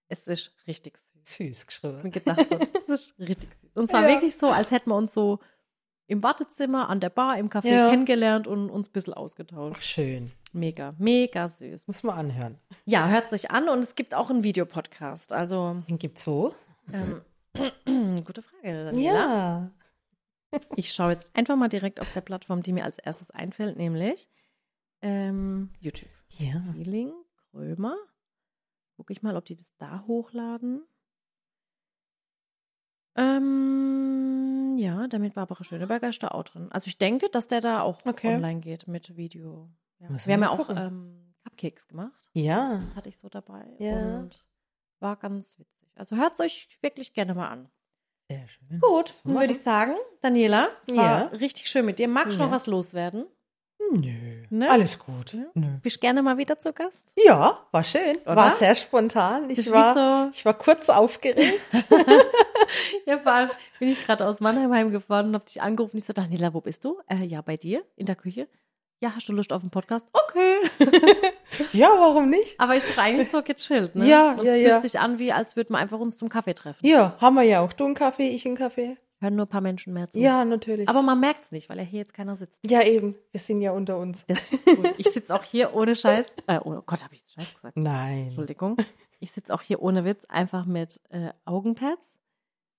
[0.08, 1.36] Es ist richtig süß.
[1.36, 2.02] süß geschrieben.
[2.02, 2.38] mir gedacht,
[2.88, 3.70] das ist richtig süß.
[3.76, 4.08] Und zwar Ja.
[4.08, 5.40] wirklich so, als hätten wir uns so
[6.06, 7.90] im Wartezimmer, an der Bar, im Café Ja.
[7.90, 9.76] kennengelernt und uns ein bisschen ausgetauscht.
[9.78, 10.32] Ach, schön.
[10.54, 11.86] Mega, mega süß.
[11.86, 12.58] Muss man anhören.
[12.86, 15.32] Ja, hört sich an und es gibt auch einen Videopodcast.
[15.34, 16.54] Also, Den gibt's wo?
[16.92, 17.20] ähm,
[18.24, 19.14] gute Frage, Daniela.
[19.14, 19.70] Ja.
[20.76, 24.28] Ich schaue jetzt einfach mal direkt auf der Plattform, die mir als erstes einfällt, nämlich
[25.02, 26.10] ähm, YouTube.
[26.28, 26.62] Ja.
[26.72, 27.12] Feeling,
[27.50, 27.96] Krömer.
[28.96, 30.84] Gucke ich mal, ob die das da hochladen.
[33.16, 36.70] Ähm, ja, der mit Barbara Schöneberger ist da auch drin.
[36.72, 38.34] Also ich denke, dass der da auch Okay.
[38.34, 39.70] online geht mit Video.
[39.98, 40.08] Ja.
[40.26, 42.30] Wir haben ja auch ähm, Cupcakes gemacht.
[42.32, 42.80] Ja.
[42.84, 43.64] Das hatte ich so dabei.
[43.78, 44.18] Ja.
[44.20, 44.44] Und
[45.00, 45.88] war ganz witzig.
[45.94, 47.68] Also hört es euch wirklich gerne mal an.
[48.30, 48.80] Sehr schön.
[48.80, 51.22] Gut, dann würde ich sagen, Daniela, war Ja.
[51.38, 52.08] richtig schön mit dir.
[52.08, 52.46] Magst du Ja.
[52.46, 53.26] noch was loswerden?
[53.92, 54.44] Nö.
[54.50, 54.70] Ne?
[54.70, 55.34] Alles gut.
[55.34, 55.50] Ne?
[55.54, 55.66] Nö.
[55.82, 57.12] Bist gerne mal wieder zu Gast?
[57.22, 58.16] Ja, war schön.
[58.24, 58.36] Oder?
[58.36, 59.50] War sehr spontan.
[59.50, 59.94] Ich war,
[60.30, 61.60] so, ich war kurz aufgeregt.
[63.06, 65.98] ja, vor allem bin ich gerade aus Mannheim heimgefahren und hab dich angerufen.
[65.98, 66.98] Ich so, Daniela, wo bist du?
[67.08, 68.48] Äh, ja, bei dir, in der Küche.
[69.00, 70.06] Ja, hast du Lust auf einen Podcast?
[70.12, 70.43] Okay.
[71.72, 72.58] ja, warum nicht?
[72.58, 74.06] Aber ich bin eigentlich so gechillt, ne?
[74.06, 74.80] Ja, und ja, es fühlt ja.
[74.80, 76.86] sich an, wie als würden wir einfach uns zum Kaffee treffen.
[76.86, 77.72] Ja, haben wir ja auch.
[77.72, 78.96] Du einen Kaffee, ich einen Kaffee.
[79.20, 80.18] Hören nur ein paar Menschen mehr zu.
[80.18, 80.88] Ja, natürlich.
[80.88, 82.60] Aber man merkt's nicht, weil ja hier jetzt keiner sitzt.
[82.66, 83.14] ja, eben.
[83.30, 84.24] Wir sind ja unter uns.
[84.26, 84.92] Das ist gut.
[84.98, 86.34] Ich sitze auch hier ohne Scheiß.
[86.46, 87.76] Äh, oh Gott, habe ich Scheiß gesagt?
[87.76, 88.24] Nein.
[88.24, 88.76] Entschuldigung.
[89.20, 92.18] Ich sitze auch hier ohne Witz einfach mit äh, Augenpads,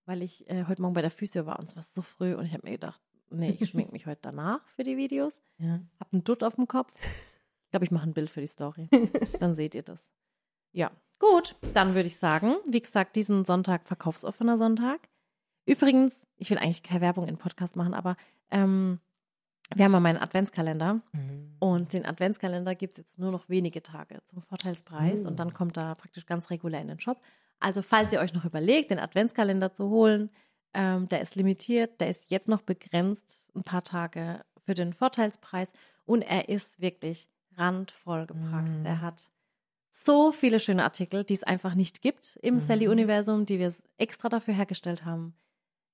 [0.05, 2.45] weil ich äh, heute Morgen bei der Physio war und es war so früh und
[2.45, 5.41] ich habe mir gedacht, nee, ich schminke mich heute danach für die Videos.
[5.57, 5.79] Ja.
[5.99, 6.93] Hab einen Dutt auf dem Kopf.
[7.75, 8.87] Ich glaube, ich mache ein Bild für die Story.
[9.41, 10.09] Dann seht ihr das.
[10.71, 11.55] Ja, gut.
[11.73, 15.09] Dann würde ich sagen, wie gesagt, diesen Sonntag verkaufsoffener Sonntag.
[15.65, 18.15] Übrigens, ich will eigentlich keine Werbung in Podcast machen, aber
[18.49, 19.01] ähm,
[19.75, 21.01] wir haben ja meinen Adventskalender.
[21.11, 21.55] Mhm.
[21.59, 25.27] Und den Adventskalender gibt es jetzt nur noch wenige Tage zum Vorteilspreis Oh.
[25.27, 27.19] und dann kommt er praktisch ganz regulär in den Shop.
[27.59, 30.29] Also falls ihr euch noch überlegt, den Adventskalender zu holen,
[30.73, 35.73] ähm, der ist limitiert, der ist jetzt noch begrenzt, ein paar Tage für den Vorteilspreis
[36.05, 37.27] und er ist wirklich
[37.57, 38.75] randvoll gepackt.
[38.83, 38.85] Mm.
[38.85, 39.29] Er hat
[39.91, 42.59] so viele schöne Artikel, die es einfach nicht gibt im Mhm.
[42.59, 45.35] Sally-Universum, die wir extra dafür hergestellt haben.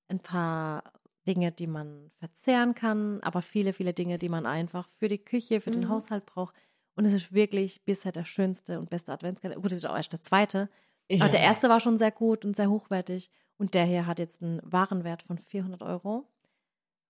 [0.08, 0.84] Ein paar
[1.28, 5.62] Dinge, die man verzehren kann, aber viele, viele Dinge, die man einfach für die Küche,
[5.62, 5.90] für den Mhm.
[5.90, 6.56] Haushalt braucht.
[6.96, 9.62] Und es ist wirklich bisher der schönste und beste Adventskalender.
[9.62, 10.70] Gut, es ist auch erst der zweite.
[11.10, 11.24] Ja.
[11.24, 13.30] Aber der erste war schon sehr gut und sehr hochwertig.
[13.58, 16.28] Und der hier hat jetzt einen Warenwert von 400 Euro.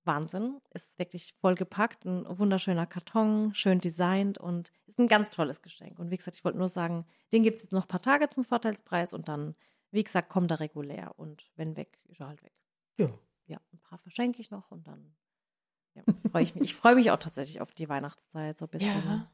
[0.05, 0.59] Wahnsinn.
[0.71, 2.05] Ist wirklich voll gepackt.
[2.05, 5.99] Ein wunderschöner Karton, schön designt und ist ein ganz tolles Geschenk.
[5.99, 8.29] Und wie gesagt, ich wollte nur sagen, den gibt es jetzt noch ein paar Tage
[8.29, 9.55] zum Vorteilspreis und dann,
[9.91, 11.11] wie gesagt, kommt er regulär.
[11.17, 12.53] Und wenn weg, ist er halt weg.
[12.97, 13.09] Ja.
[13.47, 15.13] Ja, ein paar verschenke ich noch und dann
[15.95, 16.63] ja, freue ich mich.
[16.63, 18.89] Ich freue mich auch tatsächlich auf die Weihnachtszeit so ein bisschen.
[19.05, 19.27] Ja.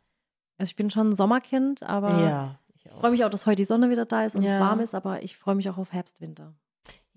[0.58, 3.66] Also ich bin schon ein Sommerkind, aber ja, ich freue mich auch, dass heute die
[3.66, 4.56] Sonne wieder da ist und Ja.
[4.56, 6.56] es warm ist, aber ich freue mich auch auf Herbst, Winter.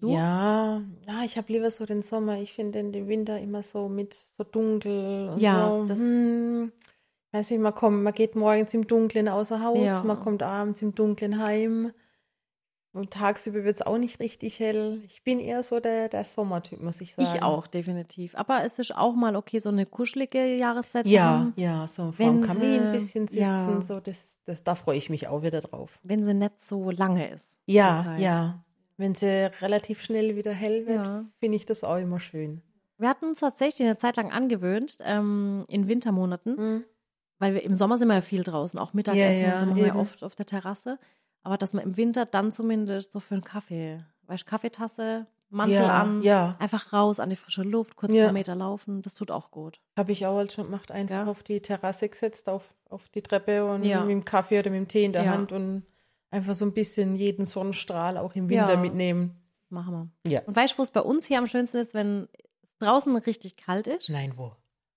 [0.00, 0.10] Du?
[0.12, 2.38] Ja, ja, ich habe lieber so den Sommer.
[2.38, 5.84] Ich finde den, Winter immer so mit so dunkel und Ja, so.
[5.86, 6.72] das- hm,
[7.32, 10.02] weiß nicht, man kommt, man geht morgens im Dunkeln außer Haus, Ja.
[10.02, 11.92] man kommt abends im Dunkeln heim.
[12.92, 15.00] Und tagsüber wird es auch nicht richtig hell.
[15.06, 17.28] Ich bin eher so der, der Sommertyp, muss ich sagen.
[17.36, 18.34] Ich auch, definitiv.
[18.34, 22.42] Aber es ist auch mal okay, so eine kuschelige Jahreszeit Ja, ja, so Wenn vorm
[22.42, 23.80] Kamin ein bisschen sitzen, ja.
[23.80, 26.00] so das, das, da freue ich mich auch wieder drauf.
[26.02, 27.54] Wenn sie nicht so lange ist.
[27.66, 28.64] Ja, ja.
[29.00, 31.24] Wenn sie relativ schnell wieder hell wird, Ja.
[31.38, 32.60] finde ich das auch immer schön.
[32.98, 36.84] Wir hatten uns tatsächlich eine Zeit lang angewöhnt, ähm, in Wintermonaten, Mhm.
[37.38, 39.96] weil wir im Sommer sind wir ja viel draußen, auch Mittagessen Ja, ja, machen wir
[39.96, 40.98] oft auf der Terrasse.
[41.42, 45.88] Aber dass man im Winter dann zumindest so für einen Kaffee, weißt Kaffeetasse, Mantel ja,
[46.02, 48.24] an, Ja, einfach raus an die frische Luft, kurz Ja.
[48.24, 49.80] ein paar Meter laufen, das tut auch gut.
[49.96, 50.92] habe ich auch halt schon gemacht.
[50.92, 54.78] Einfach auf die Terrasse gesetzt, auf, auf die Treppe und mit dem Kaffee oder mit
[54.80, 55.28] dem Tee in der.
[55.30, 55.84] Hand und
[56.30, 58.80] einfach so ein bisschen jeden Sonnenstrahl auch im Winter Ja.
[58.80, 59.36] mitnehmen.
[59.68, 60.30] Machen wir.
[60.32, 60.40] Ja.
[60.46, 62.28] Und weißt du, wo es bei uns hier am schönsten ist, wenn
[62.62, 64.08] es draußen richtig kalt ist?
[64.08, 64.52] Nein, wo?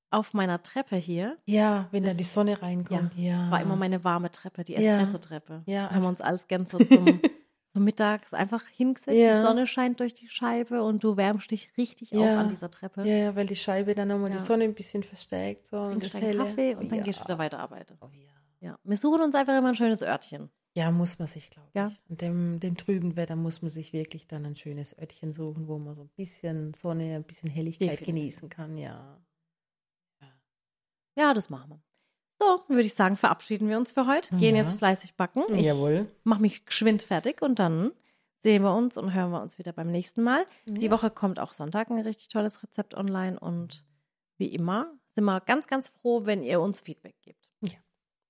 [0.09, 1.37] Auf meiner Treppe hier.
[1.45, 3.15] Ja, wenn dann die Sonne reinkommt.
[3.15, 3.41] Ja.
[3.43, 4.99] Das war immer meine warme Treppe, die Ja.
[4.99, 5.63] Espresso-Treppe.
[5.65, 7.05] Ja, Da haben wir uns alles gern so zum,
[7.73, 9.17] so mittags einfach hingesetzt.
[9.17, 9.37] Ja.
[9.41, 12.19] Die Sonne scheint durch die Scheibe und du wärmst dich richtig Ja.
[12.33, 13.01] auf an dieser Treppe.
[13.07, 14.37] ja, ja, weil die Scheibe dann nochmal Ja.
[14.37, 15.65] die Sonne ein bisschen verstärkt.
[15.67, 16.13] So, und das.
[16.13, 17.03] Kaffee und dann ja.
[17.03, 17.97] gehst du wieder weiterarbeiten.
[18.01, 18.69] Oh, ja.
[18.69, 18.75] Ja.
[18.83, 20.49] Wir suchen uns einfach immer ein schönes Örtchen.
[20.75, 21.75] Ja, muss man sich, glaube ich.
[21.75, 21.91] Ja.
[22.09, 25.77] Und dem, dem trüben Wetter muss man sich wirklich dann ein schönes Örtchen suchen, wo
[25.77, 28.05] man so ein bisschen Sonne, ein bisschen Helligkeit Definitiv.
[28.15, 29.19] genießen kann, ja.
[31.15, 31.81] Ja, das machen wir.
[32.41, 34.35] So, dann würde ich sagen, verabschieden wir uns für heute.
[34.37, 34.63] Gehen Ja.
[34.63, 35.43] jetzt fleißig backen.
[35.53, 36.07] Ich Jawohl.
[36.23, 37.91] mache mich geschwind fertig und dann
[38.39, 40.45] sehen wir uns und hören wir uns wieder beim nächsten Mal.
[40.67, 40.91] Die Ja.
[40.91, 43.85] Woche kommt auch Sonntag ein richtig tolles Rezept online und
[44.39, 47.51] wie immer sind wir ganz, ganz froh, wenn ihr uns Feedback gebt.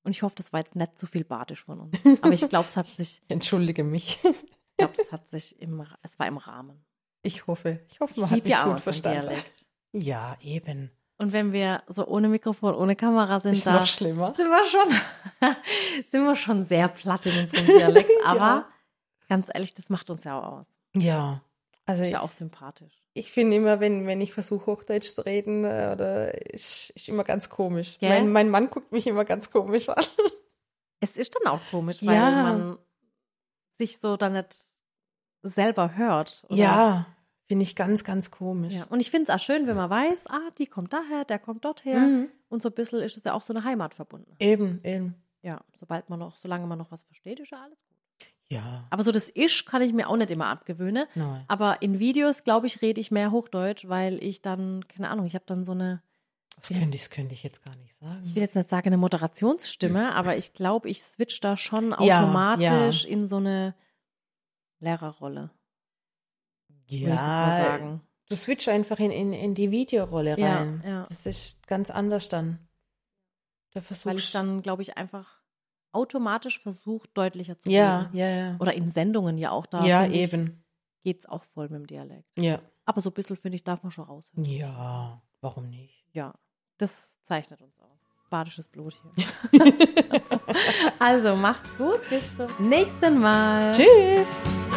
[0.04, 1.98] Und ich hoffe, das war jetzt nicht zu viel badisch von uns.
[2.22, 4.20] Aber ich glaube, es hat sich, Ich entschuldige mich.
[4.24, 6.84] ich glaube, es hat sich im, es war im Rahmen.
[7.22, 9.22] Ich hoffe, ich hoffe, Ich man hat liebe mich ja gut verstanden.
[9.28, 9.66] Dialekt.
[9.94, 10.92] Ja, eben.
[11.18, 14.34] Und wenn wir so ohne Mikrofon, ohne Kamera sind, Ist da noch schlimmer.
[14.36, 15.56] sind wir schon,
[16.08, 18.10] sind wir schon sehr platt in unserem Dialekt.
[18.26, 18.70] Aber Ja.
[19.30, 20.68] ganz ehrlich, das macht uns ja auch aus.
[20.96, 21.42] Ja.
[21.86, 22.94] Also Ist ja auch sympathisch.
[23.14, 27.24] ich finde immer, wenn, wenn ich versuche, Hochdeutsch zu reden, äh, oder ist, ist immer
[27.26, 27.98] ganz komisch.
[28.00, 28.10] Gell?
[28.10, 30.04] Mein, mein Mann guckt mich immer ganz komisch an.
[31.02, 32.32] Es ist dann auch komisch, weil Ja.
[32.32, 32.78] man
[33.78, 34.56] sich so dann nicht
[35.42, 36.44] selber hört.
[36.48, 36.56] oder?
[36.56, 37.06] Ja,
[37.50, 38.74] finde ich ganz, ganz komisch.
[38.76, 38.86] ja.
[38.90, 41.66] Und ich finde es auch schön, wenn man weiß, ah, die kommt daher, der kommt
[41.66, 42.00] dorther.
[42.00, 42.30] Mhm.
[42.48, 44.34] Und so ein bisschen ist es ja auch so eine Heimat verbunden.
[44.40, 45.16] Eben, eben.
[45.42, 47.93] Ja, sobald man noch, solange man noch was versteht, ist ja alles gut.
[48.50, 48.86] Ja.
[48.92, 51.06] Aber so das Ich kann ich mir auch nicht immer abgewöhnen.
[51.16, 51.44] Nein.
[51.48, 55.34] Aber in Videos, glaube ich, rede ich mehr Hochdeutsch, weil ich dann, keine Ahnung, ich
[55.36, 56.04] habe dann so eine,
[56.58, 58.22] Das könnte ich, das könnte ich jetzt gar nicht sagen.
[58.26, 61.98] ich will jetzt nicht sagen eine Moderationsstimme, aber ich glaube, ich switch da schon Ja,
[61.98, 63.74] automatisch in so eine
[64.80, 65.50] Lehrerrolle,
[66.86, 67.98] Ja,
[68.30, 70.84] du switch einfach in, in, in die Videorolle Ja, rein.
[70.86, 71.06] ja.
[71.08, 72.60] Das ist ganz anders dann.
[73.74, 75.42] Da Weil ich dann, glaube ich, einfach
[75.94, 78.18] automatisch versuche, deutlicher zu Ja, reden.
[78.18, 78.56] ja, ja.
[78.60, 79.84] Oder in Sendungen ja auch da.
[79.86, 80.64] ja, eben.
[81.04, 82.30] Geht's auch voll mit dem Dialekt.
[82.38, 82.60] Ja.
[82.86, 84.46] Aber so ein bisschen, finde ich, darf man schon raushören.
[84.46, 86.06] Ja, warum nicht?
[86.14, 86.34] Ja,
[86.78, 87.90] das zeichnet uns aus.
[88.30, 88.96] Badisches Blut
[89.52, 89.62] hier.
[91.00, 93.72] also macht's gut, bis zum nächsten Mal.
[93.72, 94.73] Tschüss!